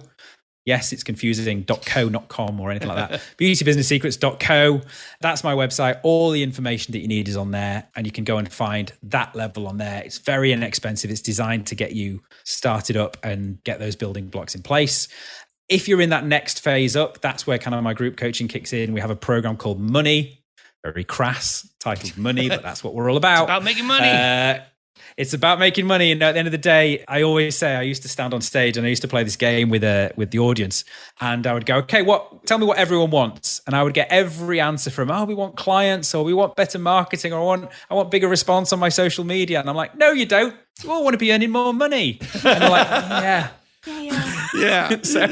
[0.66, 3.22] Yes, it's confusing .co, not .com or anything like that.
[3.38, 4.82] beautybusinesssecrets.co.
[5.20, 6.00] That's my website.
[6.02, 8.92] All the information that you need is on there, and you can go and find
[9.04, 10.02] that level on there.
[10.04, 11.12] It's very inexpensive.
[11.12, 15.10] It's designed to get you started up and get those building blocks in place.
[15.70, 18.74] If you're in that next phase up, that's where kind of my group coaching kicks
[18.74, 18.94] in.
[18.94, 20.44] We have a program called Money,
[20.84, 23.44] very crass titled money, but that's what we're all about.
[23.44, 24.10] It's about making money.
[24.10, 24.62] Uh,
[25.18, 26.12] it's about making money.
[26.12, 28.41] And at the end of the day, I always say I used to stand on
[28.41, 30.84] stage and I used to play this game with uh, with the audience,
[31.20, 32.45] and I would go, "Okay, what?
[32.45, 35.57] Tell me what everyone wants," and I would get every answer from, "Oh, we want
[35.57, 38.89] clients, or we want better marketing, or I want I want bigger response on my
[38.89, 40.55] social media." And I'm like, "No, you don't.
[40.84, 43.49] You all want to be earning more money." And they're like, "Yeah."
[44.54, 44.90] Yeah.
[44.94, 45.02] yeah.
[45.02, 45.28] so,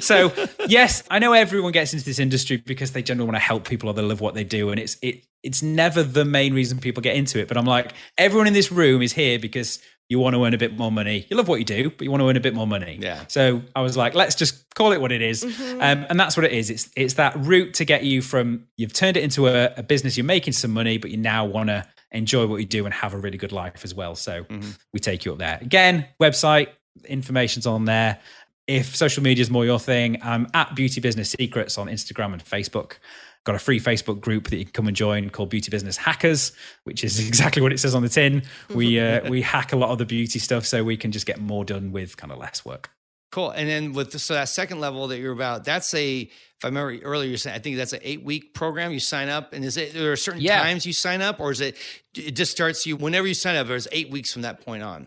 [0.00, 0.32] so
[0.66, 3.88] yes, I know everyone gets into this industry because they generally want to help people
[3.88, 7.00] or they love what they do, and it's it it's never the main reason people
[7.00, 7.48] get into it.
[7.48, 10.58] But I'm like, everyone in this room is here because you want to earn a
[10.58, 11.26] bit more money.
[11.28, 12.98] You love what you do, but you want to earn a bit more money.
[13.00, 13.24] Yeah.
[13.28, 15.44] So I was like, let's just call it what it is.
[15.44, 15.80] Mm-hmm.
[15.80, 16.70] Um, and that's what it is.
[16.70, 20.16] It's it's that route to get you from you've turned it into a, a business,
[20.16, 23.14] you're making some money, but you now want to enjoy what you do and have
[23.14, 24.14] a really good life as well.
[24.14, 24.70] So mm-hmm.
[24.92, 25.58] we take you up there.
[25.60, 26.68] Again, website,
[27.04, 28.18] information's on there.
[28.66, 32.44] If social media is more your thing, I'm at Beauty Business Secrets on Instagram and
[32.44, 32.94] Facebook.
[33.44, 36.50] Got a free Facebook group that you can come and join called Beauty Business Hackers,
[36.82, 38.42] which is exactly what it says on the tin.
[38.74, 41.38] We uh, we hack a lot of the beauty stuff so we can just get
[41.40, 42.90] more done with kind of less work.
[43.30, 43.50] Cool.
[43.50, 46.68] And then with the, so that second level that you're about, that's a if I
[46.68, 48.90] remember earlier you said I think that's an eight week program.
[48.90, 50.60] You sign up, and is it there are certain Yeah.
[50.60, 51.76] times you sign up, or is it
[52.16, 53.68] it just starts you whenever you sign up?
[53.68, 55.06] There's eight weeks from that point on.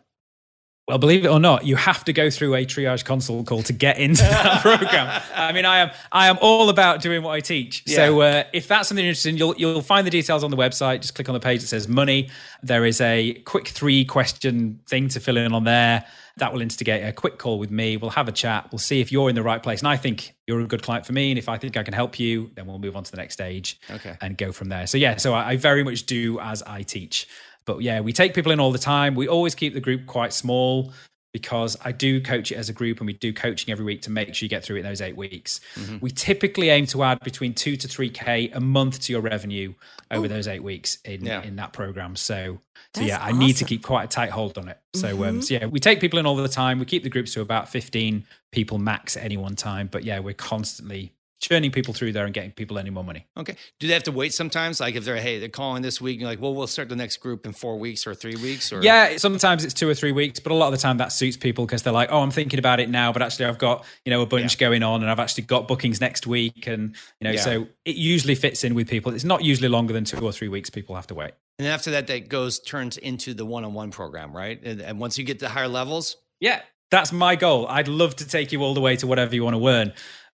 [0.90, 3.74] Well, believe it or not, you have to go through a triage consult call to
[3.74, 5.22] get into that program.
[5.36, 7.84] I mean, I am I am all about doing what I teach.
[7.88, 10.58] So uh, if that's something you're interested in, you'll you'll find the details on the
[10.58, 11.02] website.
[11.02, 12.30] Just click on the page that says money.
[12.64, 16.06] There is a quick three question thing to fill in on there.
[16.38, 17.98] That will instigate a quick call with me.
[17.98, 18.70] We'll have a chat.
[18.72, 19.82] We'll see if you're in the right place.
[19.82, 21.30] And I think you're a good client for me.
[21.32, 23.34] And if I think I can help you, then we'll move on to the next
[23.34, 24.16] stage Okay.
[24.22, 24.88] and go from there.
[24.88, 27.28] So yeah, so I, I very much do as I teach.
[27.70, 29.14] But yeah, we take people in all the time.
[29.14, 30.92] We always keep the group quite small
[31.34, 34.10] because I do coach it as a group and we do coaching every week to
[34.10, 35.60] make sure you get through it in those eight weeks.
[36.02, 39.76] We typically aim to add between two to three K a month to your revenue
[40.10, 41.44] over those eight weeks in, Yeah.
[41.44, 42.16] in that program.
[42.16, 42.60] So,
[42.96, 44.80] so That's yeah, I need to keep quite a tight hold on it.
[44.96, 46.80] So, um, so yeah, we take people in all the time.
[46.80, 49.90] We keep the groups to about 15 people max at any one time.
[49.92, 53.26] But yeah, we're constantly churning people through there and getting people any more money.
[53.38, 53.56] Okay.
[53.80, 54.80] Do they have to wait sometimes?
[54.80, 57.18] Like if they're hey they're calling this week, you're like, well, we'll start the next
[57.18, 60.40] group in four weeks or three weeks or Yeah, sometimes it's two or three weeks,
[60.40, 62.60] but a lot of the time that suits people because they're like, "Oh, I'm thinking
[62.60, 65.20] about it now, but actually I've got you know a bunch going on, and I've
[65.20, 67.42] actually got bookings next week, and you know, Yeah.
[67.42, 69.14] so it usually fits in with people.
[69.14, 70.70] It's not usually longer than two or three weeks.
[70.70, 71.32] People have to wait.
[71.58, 74.62] And then after that, that goes turns into the one-on-one program, right?
[74.64, 77.68] And, and once you get to higher levels, Yeah, that's my goal.
[77.68, 79.94] I'd love to take you all the way to whatever you want to earn.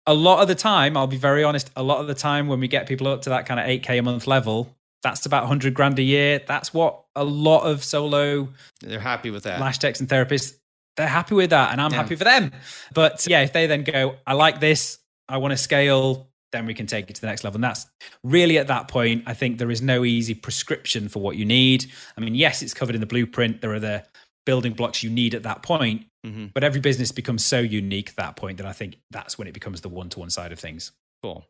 [0.08, 1.70] A lot of the time, I'll be very honest.
[1.76, 3.84] A lot of the time, when we get people up to that kind of eight
[3.84, 6.42] k a month level, that's about hundred grand a year.
[6.48, 8.48] That's what a lot of solo
[8.82, 9.60] they're happy with that.
[9.60, 10.54] lash techs and therapists
[10.98, 11.98] they're happy with that and i'm Yeah.
[11.98, 12.52] happy for them
[12.94, 14.98] but yeah if they then go i like this
[15.28, 17.86] i want to scale then we can take it to the next level and that's
[18.24, 21.86] really at that point i think there is no easy prescription for what you need
[22.18, 24.04] i mean yes it's covered in the blueprint there are the
[24.46, 28.16] building blocks you need at that point hmm but every business becomes so unique at
[28.18, 30.92] that point that i think that's when it becomes the one-to-one side of things
[31.24, 31.46] Cool.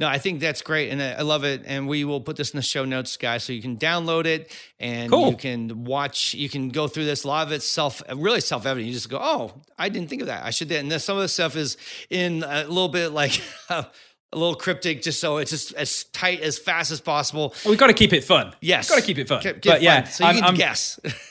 [0.00, 1.62] No, I think that's great, and I love it.
[1.66, 4.52] And we will put this in the show notes, guys, so you can download it
[4.78, 5.30] and Cool.
[5.30, 6.34] you can watch.
[6.34, 7.24] You can go through this.
[7.24, 8.86] A lot of it's self, really self evident.
[8.86, 10.44] You just go, "Oh, I didn't think of that.
[10.44, 11.76] I should." do that." And then some of the stuff is
[12.10, 13.86] in a little bit like a
[14.32, 17.52] little cryptic, just so it's just as tight as fast as possible.
[17.66, 19.72] we've got to keep it fun Yes, we got to keep it fun Keep- keep
[19.72, 21.00] but yeah so you I'm- can I'm- guess.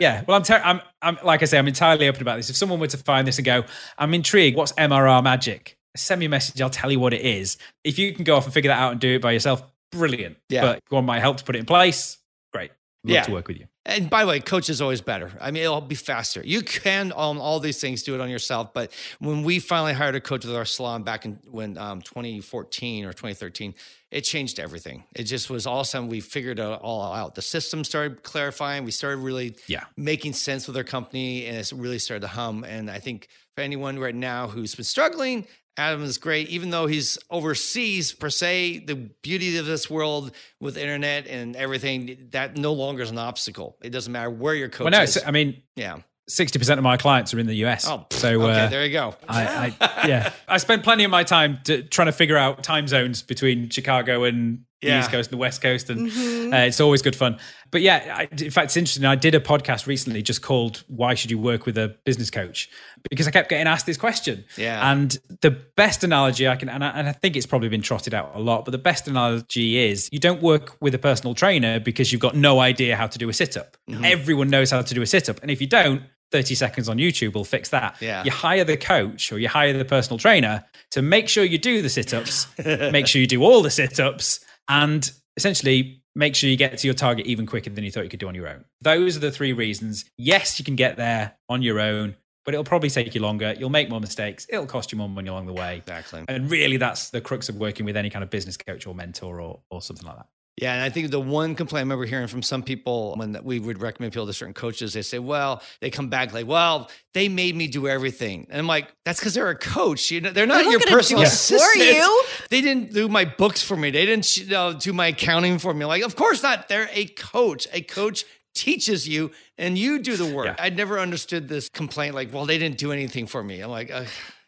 [0.00, 2.50] Yeah, well, I'm, ter- I'm, I'm, like I say, I'm entirely open about this.
[2.50, 3.64] If someone were to find this and go,
[3.98, 5.76] I'm intrigued, what's MRR magic?
[5.96, 6.60] Send me a message.
[6.60, 7.56] I'll tell you what it is.
[7.84, 10.38] If you can go off and figure that out and do it by yourself, brilliant.
[10.48, 10.62] Yeah.
[10.62, 12.18] But one might help to put it in place.
[12.52, 12.70] Great.
[13.04, 13.22] Love Yeah.
[13.24, 13.66] to work with you.
[13.84, 15.32] And by the way, coach is always better.
[15.40, 16.40] I mean, it'll be faster.
[16.44, 20.14] You can on all these things do it on yourself, but when we finally hired
[20.14, 23.74] a coach with our salon back in when um, 2014 or 2013,
[24.12, 25.02] it changed everything.
[25.16, 27.34] It just was all of a sudden we figured it all out.
[27.34, 28.84] The system started clarifying.
[28.84, 29.84] We started really Yeah.
[29.96, 32.62] making sense with our company, and it's really started to hum.
[32.64, 33.26] And I think
[33.56, 35.46] for anyone right now who's been struggling,
[35.76, 38.80] Adam is great, even though he's overseas per se.
[38.80, 43.76] The beauty of this world with internet and everything that no longer is an obstacle.
[43.82, 45.22] It doesn't matter where your coach Well, no, is.
[45.24, 45.98] I mean, yeah.
[46.30, 47.86] 60% of my clients are in the US.
[47.88, 49.16] Oh, so, okay, uh, there you go.
[49.28, 52.86] I, I yeah, I spend plenty of my time to, trying to figure out time
[52.86, 55.00] zones between Chicago and the Yeah.
[55.00, 56.08] East Coast and the West Coast, and
[56.52, 57.38] uh, it's always good fun.
[57.70, 59.04] But yeah, I, in fact, it's interesting.
[59.06, 62.68] I did a podcast recently just called "Why Should You Work with a Business Coach?"
[63.10, 64.44] because I kept getting asked this question.
[64.56, 64.92] Yeah.
[64.92, 68.12] and the best analogy I can, and I, and I think it's probably been trotted
[68.14, 71.80] out a lot, but the best analogy is you don't work with a personal trainer
[71.80, 73.76] because you've got no idea how to do a sit up.
[73.88, 74.04] Mm-hmm.
[74.04, 76.02] Everyone knows how to do a sit up, and if you don't.
[76.30, 77.94] 30 seconds on YouTube will fix that.
[78.00, 78.24] Yeah.
[78.24, 81.82] You hire the coach or you hire the personal trainer to make sure you do
[81.82, 86.50] the sit ups, make sure you do all the sit ups, and essentially make sure
[86.50, 88.48] you get to your target even quicker than you thought you could do on your
[88.48, 88.64] own.
[88.80, 90.04] Those are the three reasons.
[90.18, 93.54] Yes, you can get there on your own, but it'll probably take you longer.
[93.58, 94.46] You'll make more mistakes.
[94.48, 95.78] It'll cost you more money along the way.
[95.78, 96.24] Exactly.
[96.28, 99.40] And really, that's the crux of working with any kind of business coach or mentor
[99.40, 100.26] or, or something like that.
[100.60, 103.58] Yeah, and I think the one complaint I remember hearing from some people when we
[103.58, 107.28] would recommend people to certain coaches, they say, "Well, they come back like, well, they
[107.30, 110.10] made me do everything," and I'm like, "That's because they're a coach.
[110.10, 111.96] You know, they're not They're your personal do it for assistant.
[111.96, 112.24] you.
[112.50, 113.90] They didn't do my books for me.
[113.90, 115.86] They didn't you know, do my accounting for me.
[115.86, 116.68] Like, of course not.
[116.68, 117.66] They're a coach.
[117.72, 120.46] A coach teaches you, and you do the work.
[120.46, 120.56] Yeah.
[120.58, 122.14] I never understood this complaint.
[122.14, 123.60] Like, well, they didn't do anything for me.
[123.62, 124.04] I'm like, uh,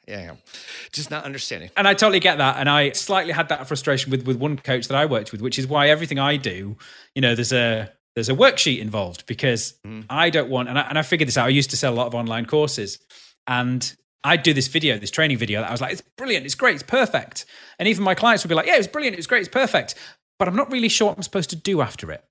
[0.06, 0.34] yeah,
[0.92, 1.70] just not understanding.
[1.76, 2.56] and I totally get that.
[2.58, 5.58] And I slightly had that frustration with with one coach that I worked with, which
[5.58, 6.76] is why everything I do,
[7.14, 10.02] you know, there's a there's a worksheet involved because mm-hmm.
[10.08, 10.68] I don't want.
[10.68, 11.46] And I, and I figured this out.
[11.46, 12.98] I used to sell a lot of online courses,
[13.46, 13.94] and
[14.24, 16.74] I'd do this video, this training video that I was like, it's brilliant, it's great,
[16.74, 17.44] it's perfect.
[17.78, 19.96] And even my clients would be like, yeah, it's brilliant, it's great, it's perfect.
[20.38, 22.24] But I'm not really sure what I'm supposed to do after it.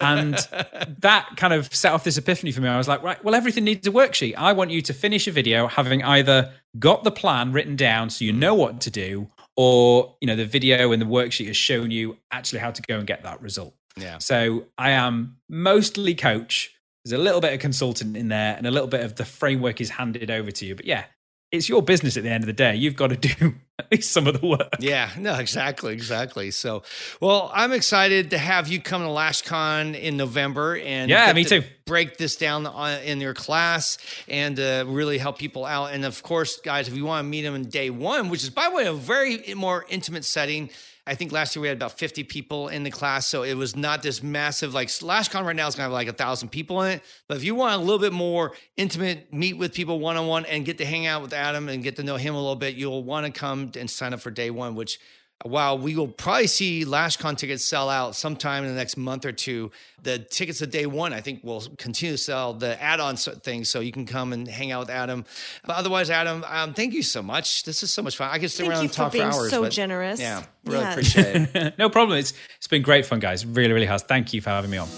[0.00, 0.34] And
[1.00, 2.68] that kind of set off this epiphany for me.
[2.68, 4.34] I was like, right, well, everything needs a worksheet.
[4.36, 8.24] I want you to finish a video having either got the plan written down so
[8.24, 11.90] you know what to do, or you know the video and the worksheet has shown
[11.90, 13.74] you actually how to go and get that result.
[13.96, 14.18] Yeah.
[14.18, 16.72] So I am mostly coach.
[17.04, 19.80] There's a little bit of consultant in there, and a little bit of the framework
[19.80, 20.76] is handed over to you.
[20.76, 21.04] But yeah,
[21.50, 22.76] it's your business at the end of the day.
[22.76, 24.76] You've got to do at least some of the work.
[24.80, 26.50] Yeah, no, exactly, exactly.
[26.50, 26.82] So,
[27.20, 31.62] well, I'm excited to have you come to LashCon in November and yeah, me too.
[31.86, 32.66] Break this down
[33.02, 35.92] in your class and uh, really help people out.
[35.92, 38.50] And of course, guys, if you want to meet them in day one, which is
[38.50, 40.68] by the way a very more intimate setting
[41.08, 43.26] I think last year we had about 50 people in the class.
[43.26, 46.08] So it was not this massive, like LashCon right now is going to have like
[46.08, 47.02] a thousand people in it.
[47.26, 50.44] But if you want a little bit more intimate, meet with people one on one
[50.44, 52.74] and get to hang out with Adam and get to know him a little bit,
[52.74, 55.00] you'll want to come and sign up for day one, which
[55.44, 59.30] while we will probably see LashCon tickets sell out sometime in the next month or
[59.30, 59.70] two,
[60.02, 63.80] the tickets of day one, I think, will continue to sell the add-on things, so
[63.80, 65.24] you can come and hang out with Adam.
[65.64, 67.62] But otherwise, Adam, um, thank you so much.
[67.64, 68.30] This is so much fun.
[68.30, 69.50] I could sit thank around and talk for, being hours.
[69.50, 70.20] So but, generous.
[70.20, 70.90] Yeah, really yeah.
[70.90, 71.74] appreciate it.
[71.78, 72.18] no problem.
[72.18, 73.46] It's it's been great fun, guys.
[73.46, 74.02] Really, really has.
[74.02, 74.88] Thank you for having me on.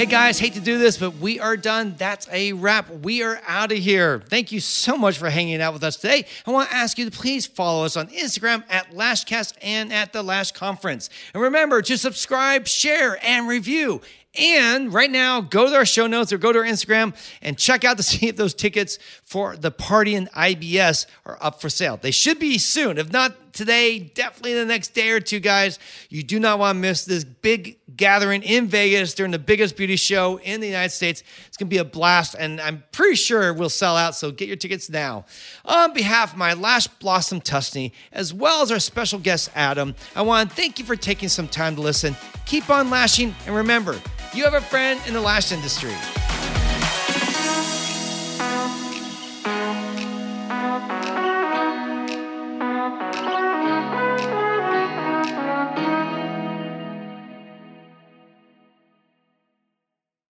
[0.00, 1.94] Hey guys, hate to do this, but we are done.
[1.98, 2.88] That's a wrap.
[2.88, 4.22] We are out of here.
[4.28, 6.24] Thank you so much for hanging out with us today.
[6.46, 10.14] I want to ask you to please follow us on Instagram at Lashcast and at
[10.14, 11.10] the Lash Conference.
[11.34, 14.00] And remember to subscribe, share, and review.
[14.38, 17.84] And right now, go to our show notes or go to our Instagram and check
[17.84, 21.98] out to see if those tickets for the party in IBS are up for sale.
[22.00, 22.96] They should be soon.
[22.96, 25.78] If not today, definitely the next day or two, guys.
[26.08, 29.96] You do not want to miss this big gathering in Vegas during the biggest beauty
[29.96, 31.22] show in the United States.
[31.46, 34.14] It's going to be a blast, and I'm pretty sure we'll sell out.
[34.14, 35.24] So get your tickets now.
[35.64, 40.22] On behalf of my Lash Blossom Tusney, as well as our special guest, Adam, I
[40.22, 42.16] want to thank you for taking some time to listen.
[42.46, 44.00] Keep on lashing, and remember,
[44.34, 45.92] you have a friend in the lash industry.